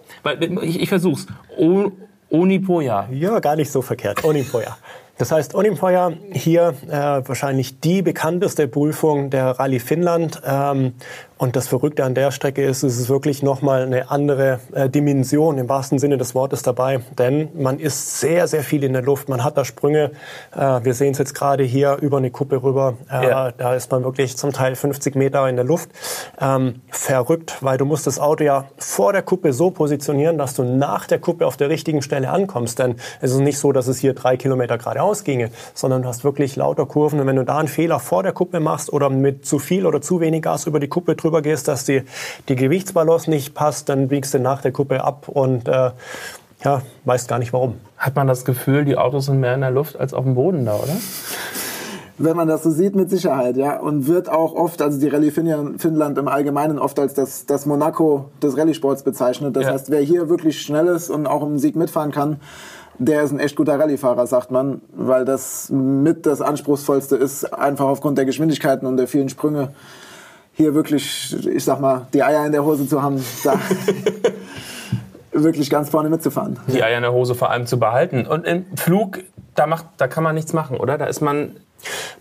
ich, 0.61 0.81
ich 0.81 0.89
versuch's. 0.89 1.27
O, 1.57 1.91
Onipoja. 2.29 3.07
Ja, 3.11 3.39
gar 3.39 3.55
nicht 3.55 3.71
so 3.71 3.81
verkehrt. 3.81 4.23
Onipoja. 4.23 4.77
Das 5.17 5.31
heißt, 5.31 5.55
Onimfeuer 5.55 6.13
hier 6.31 6.75
äh, 6.87 6.91
wahrscheinlich 7.27 7.79
die 7.79 8.01
bekannteste 8.03 8.67
Prüfung 8.67 9.29
der 9.31 9.59
Rallye 9.59 9.79
Finnland. 9.79 10.41
Ähm, 10.45 10.93
und 11.39 11.55
das 11.55 11.67
Verrückte 11.67 12.03
an 12.03 12.15
der 12.15 12.31
Strecke 12.31 12.63
ist, 12.65 12.81
es 12.81 12.97
ist 12.97 13.09
wirklich 13.09 13.43
nochmal 13.43 13.83
eine 13.83 14.09
andere 14.09 14.59
äh, 14.73 14.89
Dimension 14.89 15.59
im 15.59 15.69
wahrsten 15.69 15.99
Sinne 15.99 16.17
des 16.17 16.33
Wortes 16.33 16.63
dabei. 16.63 17.01
Denn 17.17 17.49
man 17.55 17.79
ist 17.79 18.19
sehr, 18.19 18.47
sehr 18.47 18.63
viel 18.63 18.83
in 18.83 18.93
der 18.93 19.03
Luft. 19.03 19.29
Man 19.29 19.43
hat 19.43 19.55
da 19.55 19.63
Sprünge. 19.63 20.11
Äh, 20.55 20.83
wir 20.83 20.93
sehen 20.95 21.11
es 21.11 21.19
jetzt 21.19 21.35
gerade 21.35 21.63
hier 21.63 21.97
über 22.01 22.17
eine 22.17 22.31
Kuppe 22.31 22.63
rüber. 22.63 22.95
Äh, 23.11 23.29
ja. 23.29 23.51
Da 23.51 23.75
ist 23.75 23.91
man 23.91 24.03
wirklich 24.03 24.35
zum 24.35 24.51
Teil 24.51 24.75
50 24.75 25.15
Meter 25.15 25.47
in 25.47 25.55
der 25.55 25.65
Luft. 25.65 25.91
Ähm, 26.41 26.81
verrückt, 26.89 27.57
weil 27.61 27.77
du 27.77 27.85
musst 27.85 28.07
das 28.07 28.19
Auto 28.19 28.43
ja 28.43 28.65
vor 28.77 29.13
der 29.13 29.21
Kuppe 29.21 29.53
so 29.53 29.69
positionieren, 29.69 30.39
dass 30.39 30.55
du 30.55 30.63
nach 30.63 31.05
der 31.05 31.19
Kuppe 31.19 31.45
auf 31.45 31.55
der 31.55 31.69
richtigen 31.69 32.01
Stelle 32.01 32.31
ankommst. 32.31 32.79
Denn 32.79 32.95
es 33.21 33.31
ist 33.31 33.39
nicht 33.39 33.59
so, 33.59 33.71
dass 33.71 33.87
es 33.87 33.99
hier 33.99 34.13
drei 34.13 34.37
Kilometer 34.37 34.79
geradeaus 34.79 35.06
ginge, 35.23 35.51
sondern 35.73 36.01
du 36.01 36.07
hast 36.07 36.23
wirklich 36.23 36.55
lauter 36.55 36.85
Kurven. 36.85 37.19
Und 37.19 37.27
wenn 37.27 37.35
du 37.35 37.45
da 37.45 37.57
einen 37.57 37.67
Fehler 37.67 37.99
vor 37.99 38.23
der 38.23 38.33
Kuppe 38.33 38.59
machst 38.59 38.91
oder 38.91 39.09
mit 39.09 39.45
zu 39.45 39.59
viel 39.59 39.85
oder 39.85 40.01
zu 40.01 40.19
wenig 40.19 40.43
Gas 40.43 40.65
über 40.65 40.79
die 40.79 40.87
Kuppe 40.87 41.15
drüber 41.15 41.41
gehst, 41.41 41.67
dass 41.67 41.85
die, 41.85 42.03
die 42.49 42.55
Gewichtsbalance 42.55 43.29
nicht 43.29 43.53
passt, 43.53 43.89
dann 43.89 44.07
biegst 44.07 44.33
du 44.33 44.39
nach 44.39 44.61
der 44.61 44.71
Kuppe 44.71 45.03
ab 45.03 45.27
und 45.27 45.67
äh, 45.67 45.91
ja, 46.63 46.81
weißt 47.05 47.27
gar 47.27 47.39
nicht 47.39 47.53
warum. 47.53 47.75
Hat 47.97 48.15
man 48.15 48.27
das 48.27 48.45
Gefühl, 48.45 48.85
die 48.85 48.97
Autos 48.97 49.25
sind 49.25 49.39
mehr 49.39 49.53
in 49.53 49.61
der 49.61 49.71
Luft 49.71 49.99
als 49.99 50.13
auf 50.13 50.23
dem 50.23 50.35
Boden 50.35 50.65
da, 50.65 50.75
oder? 50.75 50.95
Wenn 52.19 52.35
man 52.35 52.47
das 52.47 52.63
so 52.63 52.71
sieht, 52.71 52.95
mit 52.95 53.09
Sicherheit, 53.09 53.57
ja. 53.57 53.79
Und 53.79 54.07
wird 54.07 54.29
auch 54.29 54.53
oft, 54.53 54.81
also 54.81 54.99
die 54.99 55.07
Rallye 55.07 55.31
Finnland 55.31 56.17
im 56.17 56.27
Allgemeinen 56.27 56.79
oft 56.79 56.99
als 56.99 57.13
das, 57.13 57.45
das 57.45 57.65
Monaco 57.65 58.29
des 58.41 58.57
Rallye-Sports 58.57 59.03
bezeichnet. 59.03 59.55
Das 59.55 59.65
ja. 59.65 59.73
heißt, 59.73 59.91
wer 59.91 60.01
hier 60.01 60.29
wirklich 60.29 60.61
schnell 60.61 60.87
ist 60.87 61.09
und 61.09 61.27
auch 61.27 61.43
im 61.43 61.59
Sieg 61.59 61.75
mitfahren 61.75 62.11
kann, 62.11 62.37
der 62.99 63.21
ist 63.21 63.31
ein 63.31 63.39
echt 63.39 63.55
guter 63.55 63.79
Rallye-Fahrer, 63.79 64.25
sagt 64.25 64.49
man, 64.49 64.81
weil 64.95 65.25
das 65.25 65.69
mit 65.69 66.25
das 66.25 66.41
Anspruchsvollste 66.41 67.15
ist, 67.15 67.53
einfach 67.53 67.85
aufgrund 67.85 68.17
der 68.17 68.25
Geschwindigkeiten 68.25 68.87
und 68.87 68.97
der 68.97 69.07
vielen 69.07 69.29
Sprünge 69.29 69.69
hier 70.53 70.73
wirklich, 70.73 71.35
ich 71.47 71.63
sag 71.63 71.79
mal, 71.79 72.07
die 72.13 72.23
Eier 72.23 72.43
in 72.47 72.51
der 72.51 72.65
Hose 72.65 72.87
zu 72.87 73.03
haben, 73.03 73.23
da 73.43 73.59
wirklich 75.31 75.69
ganz 75.69 75.89
vorne 75.89 76.09
mitzufahren. 76.09 76.57
Die 76.67 76.81
Eier 76.81 76.97
in 76.97 77.03
der 77.03 77.13
Hose 77.13 77.35
vor 77.35 77.51
allem 77.51 77.67
zu 77.67 77.77
behalten. 77.77 78.25
Und 78.25 78.47
im 78.47 78.65
Flug, 78.75 79.19
da, 79.53 79.67
macht, 79.67 79.85
da 79.97 80.07
kann 80.07 80.23
man 80.23 80.33
nichts 80.33 80.53
machen, 80.53 80.77
oder? 80.77 80.97
Da 80.97 81.05
ist 81.05 81.21
man 81.21 81.51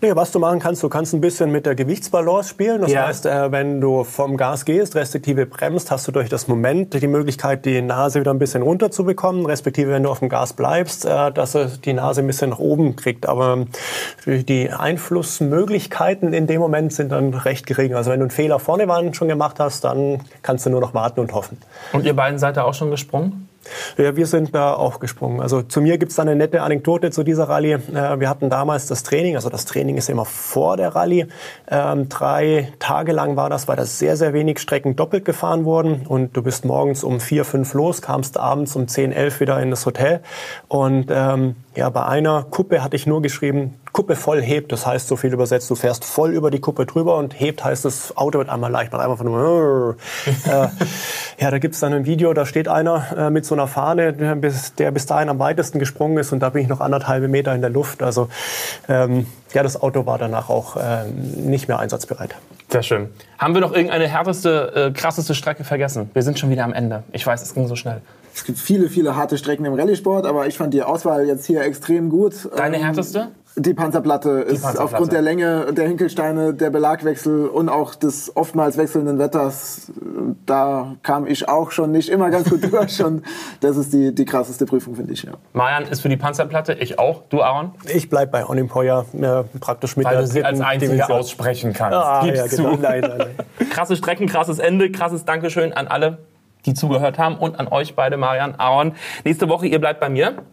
Nee, 0.01 0.15
was 0.15 0.31
du 0.31 0.39
machen 0.39 0.59
kannst, 0.59 0.83
du 0.83 0.89
kannst 0.89 1.13
ein 1.13 1.21
bisschen 1.21 1.51
mit 1.51 1.65
der 1.65 1.75
Gewichtsbalance 1.75 2.49
spielen. 2.49 2.81
Das 2.81 2.91
ja. 2.91 3.07
heißt, 3.07 3.25
äh, 3.25 3.51
wenn 3.51 3.81
du 3.81 4.03
vom 4.03 4.37
Gas 4.37 4.65
gehst, 4.65 4.95
respektive 4.95 5.45
bremst, 5.45 5.89
hast 5.91 6.07
du 6.07 6.11
durch 6.11 6.29
das 6.29 6.47
Moment 6.47 6.93
die 6.93 7.07
Möglichkeit, 7.07 7.65
die 7.65 7.81
Nase 7.81 8.19
wieder 8.19 8.31
ein 8.31 8.39
bisschen 8.39 8.61
runter 8.61 8.91
zu 8.91 9.03
bekommen, 9.03 9.45
respektive 9.45 9.91
wenn 9.91 10.03
du 10.03 10.09
auf 10.09 10.19
dem 10.19 10.29
Gas 10.29 10.53
bleibst, 10.53 11.05
äh, 11.05 11.31
dass 11.31 11.55
er 11.55 11.65
die 11.65 11.93
Nase 11.93 12.21
ein 12.21 12.27
bisschen 12.27 12.51
nach 12.51 12.59
oben 12.59 12.95
kriegt. 12.95 13.27
Aber 13.27 13.65
die 14.25 14.69
Einflussmöglichkeiten 14.69 16.33
in 16.33 16.47
dem 16.47 16.61
Moment 16.61 16.93
sind 16.93 17.11
dann 17.11 17.33
recht 17.33 17.65
gering. 17.65 17.95
Also 17.95 18.11
wenn 18.11 18.19
du 18.19 18.25
einen 18.25 18.31
Fehler 18.31 18.59
vorne 18.59 18.87
schon 19.13 19.27
gemacht 19.27 19.59
hast, 19.59 19.83
dann 19.83 20.21
kannst 20.41 20.65
du 20.65 20.69
nur 20.69 20.81
noch 20.81 20.93
warten 20.93 21.19
und 21.19 21.33
hoffen. 21.33 21.57
Und 21.93 22.05
ihr 22.05 22.15
beiden 22.15 22.39
seid 22.39 22.57
da 22.57 22.63
auch 22.63 22.73
schon 22.73 22.91
gesprungen? 22.91 23.46
Ja, 23.97 24.15
wir 24.15 24.25
sind 24.25 24.53
da 24.53 24.73
auch 24.73 24.99
gesprungen. 24.99 25.41
Also 25.41 25.61
zu 25.61 25.81
mir 25.81 25.97
gibt's 25.97 26.15
da 26.15 26.23
eine 26.23 26.35
nette 26.35 26.61
Anekdote 26.61 27.11
zu 27.11 27.23
dieser 27.23 27.49
Rallye. 27.49 27.73
Äh, 27.73 28.19
wir 28.19 28.29
hatten 28.29 28.49
damals 28.49 28.87
das 28.87 29.03
Training, 29.03 29.35
also 29.35 29.49
das 29.49 29.65
Training 29.65 29.97
ist 29.97 30.09
immer 30.09 30.25
vor 30.25 30.77
der 30.77 30.95
Rallye. 30.95 31.27
Ähm, 31.69 32.09
drei 32.09 32.71
Tage 32.79 33.11
lang 33.11 33.35
war 33.35 33.49
das, 33.49 33.67
weil 33.67 33.75
da 33.75 33.85
sehr, 33.85 34.17
sehr 34.17 34.33
wenig 34.33 34.59
Strecken 34.59 34.95
doppelt 34.95 35.25
gefahren 35.25 35.65
wurden. 35.65 36.05
Und 36.07 36.35
du 36.35 36.41
bist 36.41 36.65
morgens 36.65 37.03
um 37.03 37.19
vier, 37.19 37.45
fünf 37.45 37.73
los, 37.73 38.01
kamst 38.01 38.37
abends 38.37 38.75
um 38.75 38.87
zehn, 38.87 39.11
elf 39.11 39.39
wieder 39.39 39.59
in 39.61 39.69
das 39.69 39.85
Hotel. 39.85 40.21
Und 40.67 41.07
ähm, 41.09 41.55
ja, 41.75 41.89
bei 41.89 42.05
einer 42.05 42.43
Kuppe 42.43 42.83
hatte 42.83 42.95
ich 42.95 43.07
nur 43.07 43.21
geschrieben, 43.21 43.75
Kuppe 43.97 44.15
voll 44.15 44.43
hebt, 44.43 44.71
das 44.71 44.85
heißt 44.85 45.07
so 45.07 45.15
viel 45.15 45.33
übersetzt, 45.33 45.71
du 45.71 45.75
fährst 45.75 46.05
voll 46.05 46.29
über 46.29 46.51
die 46.51 46.59
Kuppe 46.59 46.85
drüber 46.85 47.17
und 47.17 47.39
hebt 47.39 47.63
heißt 47.63 47.83
das 47.83 48.15
Auto 48.15 48.37
wird 48.37 48.47
einmal 48.47 48.69
leicht, 48.69 48.91
man 48.91 49.01
einfach 49.01 49.17
von 49.17 49.95
äh, 50.45 50.67
Ja, 51.39 51.49
da 51.49 51.57
gibt's 51.57 51.79
dann 51.79 51.93
ein 51.93 52.05
Video, 52.05 52.31
da 52.33 52.45
steht 52.45 52.67
einer 52.67 53.05
äh, 53.17 53.29
mit 53.31 53.43
so 53.43 53.55
einer 53.55 53.65
Fahne, 53.65 54.13
der 54.13 54.35
bis, 54.35 54.75
der 54.75 54.91
bis 54.91 55.07
dahin 55.07 55.29
am 55.29 55.39
weitesten 55.39 55.79
gesprungen 55.79 56.19
ist 56.19 56.31
und 56.31 56.41
da 56.41 56.51
bin 56.51 56.61
ich 56.61 56.67
noch 56.67 56.79
anderthalb 56.79 57.27
Meter 57.27 57.55
in 57.55 57.61
der 57.61 57.71
Luft. 57.71 58.03
Also 58.03 58.29
ähm, 58.87 59.25
ja, 59.51 59.63
das 59.63 59.81
Auto 59.81 60.05
war 60.05 60.19
danach 60.19 60.51
auch 60.51 60.77
ähm, 60.79 61.49
nicht 61.49 61.67
mehr 61.67 61.79
einsatzbereit. 61.79 62.35
Sehr 62.69 62.83
schön. 62.83 63.09
Haben 63.39 63.55
wir 63.55 63.61
noch 63.61 63.73
irgendeine 63.73 64.07
härteste, 64.07 64.73
äh, 64.75 64.91
krasseste 64.91 65.33
Strecke 65.33 65.63
vergessen? 65.63 66.11
Wir 66.13 66.21
sind 66.21 66.37
schon 66.37 66.51
wieder 66.51 66.65
am 66.65 66.73
Ende. 66.73 67.01
Ich 67.13 67.25
weiß, 67.25 67.41
es 67.41 67.55
ging 67.55 67.67
so 67.67 67.75
schnell. 67.75 68.01
Es 68.35 68.43
gibt 68.43 68.59
viele, 68.59 68.89
viele 68.89 69.15
harte 69.15 69.39
Strecken 69.39 69.65
im 69.65 69.73
Rallye-Sport, 69.73 70.27
aber 70.27 70.45
ich 70.45 70.55
fand 70.55 70.71
die 70.75 70.83
Auswahl 70.83 71.25
jetzt 71.25 71.47
hier 71.47 71.61
extrem 71.61 72.11
gut. 72.11 72.47
Deine 72.55 72.77
Ähm, 72.77 72.83
härteste? 72.83 73.29
Die 73.59 73.73
Panzerplatte 73.73 74.29
ist 74.29 74.61
Panzerplatte. 74.61 74.83
aufgrund 74.83 75.11
der 75.13 75.23
Länge 75.23 75.73
der 75.73 75.87
Hinkelsteine, 75.87 76.53
der 76.53 76.69
Belagwechsel 76.69 77.47
und 77.47 77.69
auch 77.69 77.95
des 77.95 78.31
oftmals 78.37 78.77
wechselnden 78.77 79.17
Wetters, 79.17 79.89
äh, 79.89 80.35
da 80.45 80.95
kam 81.01 81.25
ich 81.25 81.49
auch 81.49 81.71
schon 81.71 81.91
nicht 81.91 82.09
immer 82.09 82.29
ganz 82.29 82.49
gut 82.49 82.61
durch 82.71 83.03
und 83.03 83.23
das 83.61 83.75
ist 83.77 83.93
die, 83.93 84.13
die 84.13 84.25
krasseste 84.25 84.67
Prüfung, 84.67 84.95
finde 84.95 85.13
ich. 85.13 85.23
Ja. 85.23 85.31
Marian 85.53 85.85
ist 85.85 86.01
für 86.01 86.09
die 86.09 86.17
Panzerplatte, 86.17 86.73
ich 86.73 86.99
auch. 86.99 87.23
Du, 87.29 87.41
Aaron? 87.41 87.71
Ich 87.91 88.09
bleib 88.09 88.31
bei 88.31 88.45
Onimpoya 88.47 89.05
äh, 89.13 89.43
praktisch 89.59 89.97
mit 89.97 90.05
Weil 90.05 90.13
der 90.13 90.21
du 90.21 90.27
sie 90.27 90.43
als 90.43 90.59
dritten 90.59 90.69
einzige 90.69 90.91
Division. 90.93 91.17
aussprechen 91.17 91.73
kannst. 91.73 91.97
Ah, 91.97 92.23
Gib's 92.23 92.37
ja, 92.37 92.45
zu. 92.45 92.57
genau. 92.57 92.75
Nein, 92.79 93.01
nein, 93.01 93.17
nein. 93.17 93.69
Krasse 93.71 93.95
Strecken, 93.95 94.27
krasses 94.27 94.59
Ende, 94.59 94.91
krasses 94.91 95.25
Dankeschön 95.25 95.73
an 95.73 95.87
alle, 95.87 96.19
die 96.67 96.75
zugehört 96.75 97.17
haben 97.17 97.37
und 97.37 97.59
an 97.59 97.67
euch 97.67 97.95
beide, 97.95 98.17
Marian, 98.17 98.53
Aaron. 98.59 98.93
Nächste 99.23 99.49
Woche, 99.49 99.65
ihr 99.65 99.79
bleibt 99.79 99.99
bei 99.99 100.09
mir. 100.09 100.43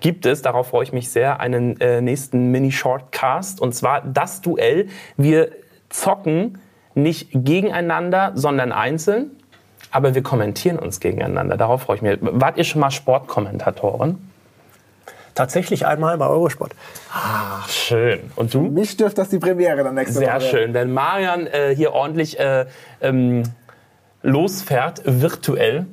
Gibt 0.00 0.26
es, 0.26 0.42
darauf 0.42 0.68
freue 0.68 0.84
ich 0.84 0.92
mich 0.92 1.10
sehr, 1.10 1.40
einen 1.40 1.80
äh, 1.80 2.00
nächsten 2.00 2.50
Mini-Shortcast 2.50 3.60
und 3.60 3.74
zwar 3.74 4.00
das 4.02 4.40
Duell. 4.40 4.88
Wir 5.16 5.50
zocken 5.88 6.58
nicht 6.94 7.28
gegeneinander, 7.32 8.32
sondern 8.34 8.72
einzeln, 8.72 9.30
aber 9.90 10.14
wir 10.14 10.22
kommentieren 10.22 10.78
uns 10.78 11.00
gegeneinander. 11.00 11.56
Darauf 11.56 11.82
freue 11.82 11.96
ich 11.96 12.02
mich. 12.02 12.18
Wart 12.20 12.56
ihr 12.56 12.64
schon 12.64 12.80
mal 12.80 12.90
Sportkommentatoren? 12.90 14.30
Tatsächlich 15.34 15.86
einmal 15.86 16.18
bei 16.18 16.26
Eurosport. 16.26 16.72
Ach, 17.12 17.68
schön. 17.68 18.20
Und 18.36 18.52
du? 18.52 18.62
Mich 18.62 18.96
dürfte 18.96 19.20
das 19.20 19.28
die 19.30 19.38
Premiere 19.38 19.84
dann 19.84 19.94
nächste 19.94 20.16
Woche. 20.16 20.24
Sehr 20.24 20.40
schön. 20.40 20.74
Wenn 20.74 20.92
Marian 20.92 21.46
äh, 21.46 21.74
hier 21.74 21.92
ordentlich 21.92 22.38
äh, 22.38 22.66
ähm, 23.00 23.44
losfährt, 24.22 25.02
virtuell, 25.04 25.86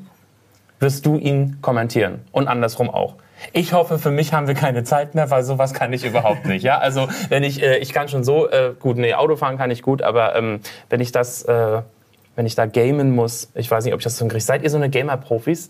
wirst 0.79 1.05
du 1.05 1.17
ihn 1.17 1.59
kommentieren. 1.61 2.21
Und 2.31 2.47
andersrum 2.47 2.89
auch. 2.89 3.15
Ich 3.53 3.73
hoffe, 3.73 3.99
für 3.99 4.11
mich 4.11 4.33
haben 4.33 4.47
wir 4.47 4.55
keine 4.55 4.83
Zeit 4.83 5.15
mehr, 5.15 5.29
weil 5.29 5.43
sowas 5.43 5.73
kann 5.73 5.93
ich 5.93 6.03
überhaupt 6.05 6.45
nicht. 6.45 6.63
Ja, 6.63 6.79
also 6.79 7.07
wenn 7.29 7.43
ich, 7.43 7.61
äh, 7.61 7.77
ich 7.77 7.93
kann 7.93 8.07
schon 8.07 8.23
so 8.23 8.49
äh, 8.49 8.73
gut, 8.79 8.97
nee, 8.97 9.13
Autofahren 9.13 9.57
kann 9.57 9.71
ich 9.71 9.81
gut, 9.81 10.01
aber 10.01 10.35
ähm, 10.35 10.59
wenn 10.89 10.99
ich 10.99 11.11
das, 11.11 11.43
äh, 11.43 11.81
wenn 12.35 12.45
ich 12.45 12.55
da 12.55 12.65
gamen 12.65 13.15
muss, 13.15 13.51
ich 13.55 13.69
weiß 13.69 13.85
nicht, 13.85 13.93
ob 13.93 13.99
ich 13.99 14.03
das 14.03 14.17
so 14.17 14.23
hinkriege. 14.23 14.43
Seid 14.43 14.63
ihr 14.63 14.69
so 14.69 14.77
eine 14.77 14.89
Gamer-Profis? 14.89 15.69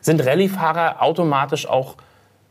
Sind 0.00 0.24
Rallye-Fahrer 0.24 1.02
automatisch 1.02 1.68
auch 1.68 1.96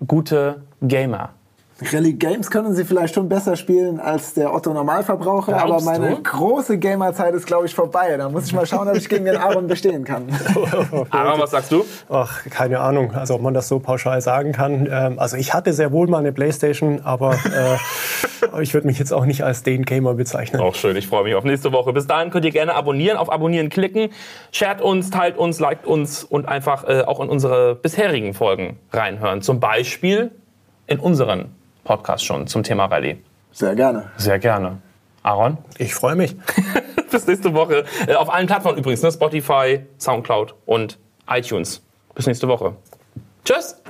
gute 0.05 0.61
Gamer? 0.81 1.31
Rallye 1.81 2.13
Games 2.13 2.51
können 2.51 2.75
sie 2.75 2.83
vielleicht 2.83 3.15
schon 3.15 3.29
besser 3.29 3.55
spielen 3.55 3.99
als 3.99 4.33
der 4.33 4.53
Otto 4.53 4.73
Normalverbraucher, 4.73 5.55
aber 5.55 5.65
Glaubst 5.65 5.85
meine 5.85 6.09
du? 6.15 6.23
große 6.23 6.77
Gamerzeit 6.77 7.33
ist, 7.33 7.47
glaube 7.47 7.67
ich, 7.67 7.75
vorbei. 7.75 8.17
Da 8.17 8.27
muss 8.29 8.47
ich 8.47 8.53
mal 8.53 8.65
schauen, 8.65 8.87
ob 8.89 8.95
ich 8.95 9.07
gegen 9.07 9.25
den 9.25 9.37
Aaron 9.37 9.67
bestehen 9.67 10.03
kann. 10.03 10.27
Aaron, 11.09 11.39
was 11.39 11.51
sagst 11.51 11.71
du? 11.71 11.85
Ach, 12.09 12.43
keine 12.49 12.79
Ahnung, 12.79 13.13
also 13.13 13.35
ob 13.35 13.41
man 13.41 13.53
das 13.53 13.67
so 13.67 13.79
pauschal 13.79 14.19
sagen 14.21 14.51
kann. 14.51 14.89
Ähm, 14.91 15.19
also 15.19 15.37
ich 15.37 15.53
hatte 15.53 15.71
sehr 15.71 15.91
wohl 15.91 16.07
mal 16.07 16.17
eine 16.17 16.33
Playstation, 16.33 17.01
aber 17.03 17.33
äh, 17.33 18.61
ich 18.61 18.73
würde 18.73 18.87
mich 18.87 18.99
jetzt 18.99 19.13
auch 19.13 19.25
nicht 19.25 19.43
als 19.43 19.63
den 19.63 19.83
Gamer 19.83 20.15
bezeichnen. 20.15 20.61
Auch 20.61 20.75
schön, 20.75 20.97
ich 20.97 21.07
freue 21.07 21.23
mich 21.23 21.35
auf 21.35 21.45
nächste 21.45 21.71
Woche. 21.71 21.93
Bis 21.93 22.07
dahin 22.07 22.29
könnt 22.29 22.43
ihr 22.43 22.51
gerne 22.51 22.75
abonnieren, 22.75 23.17
auf 23.17 23.31
Abonnieren 23.31 23.69
klicken. 23.69 24.09
Shared 24.51 24.81
uns, 24.81 25.11
teilt 25.11 25.37
uns, 25.37 25.59
liked 25.59 25.85
uns 25.85 26.25
und 26.25 26.47
einfach 26.47 26.87
äh, 26.87 27.03
auch 27.03 27.21
in 27.21 27.29
unsere 27.29 27.75
bisherigen 27.75 28.33
Folgen 28.33 28.77
reinhören. 28.91 29.41
Zum 29.41 29.59
Beispiel 29.61 30.31
in 30.87 30.99
unseren 30.99 31.55
Podcast 31.89 32.23
schon 32.23 32.45
zum 32.45 32.61
Thema 32.61 32.85
Rallye. 32.85 33.17
Sehr 33.51 33.73
gerne. 33.73 34.11
Sehr 34.15 34.37
gerne. 34.37 34.77
Aaron, 35.23 35.57
Ich 35.79 35.95
freue 35.95 36.15
mich. 36.15 36.35
bis 37.11 37.25
nächste 37.25 37.51
Woche. 37.55 37.83
Äh, 38.05 38.13
auf 38.13 38.31
allen 38.31 38.45
Plattformen 38.45 38.77
übrigens, 38.77 39.01
ne? 39.01 39.11
Spotify, 39.11 39.79
Soundcloud 39.97 40.53
und 40.67 40.99
iTunes. 41.27 41.81
Bis 42.13 42.27
nächste 42.27 42.47
Woche. 42.47 42.75
Tschüss! 43.43 43.81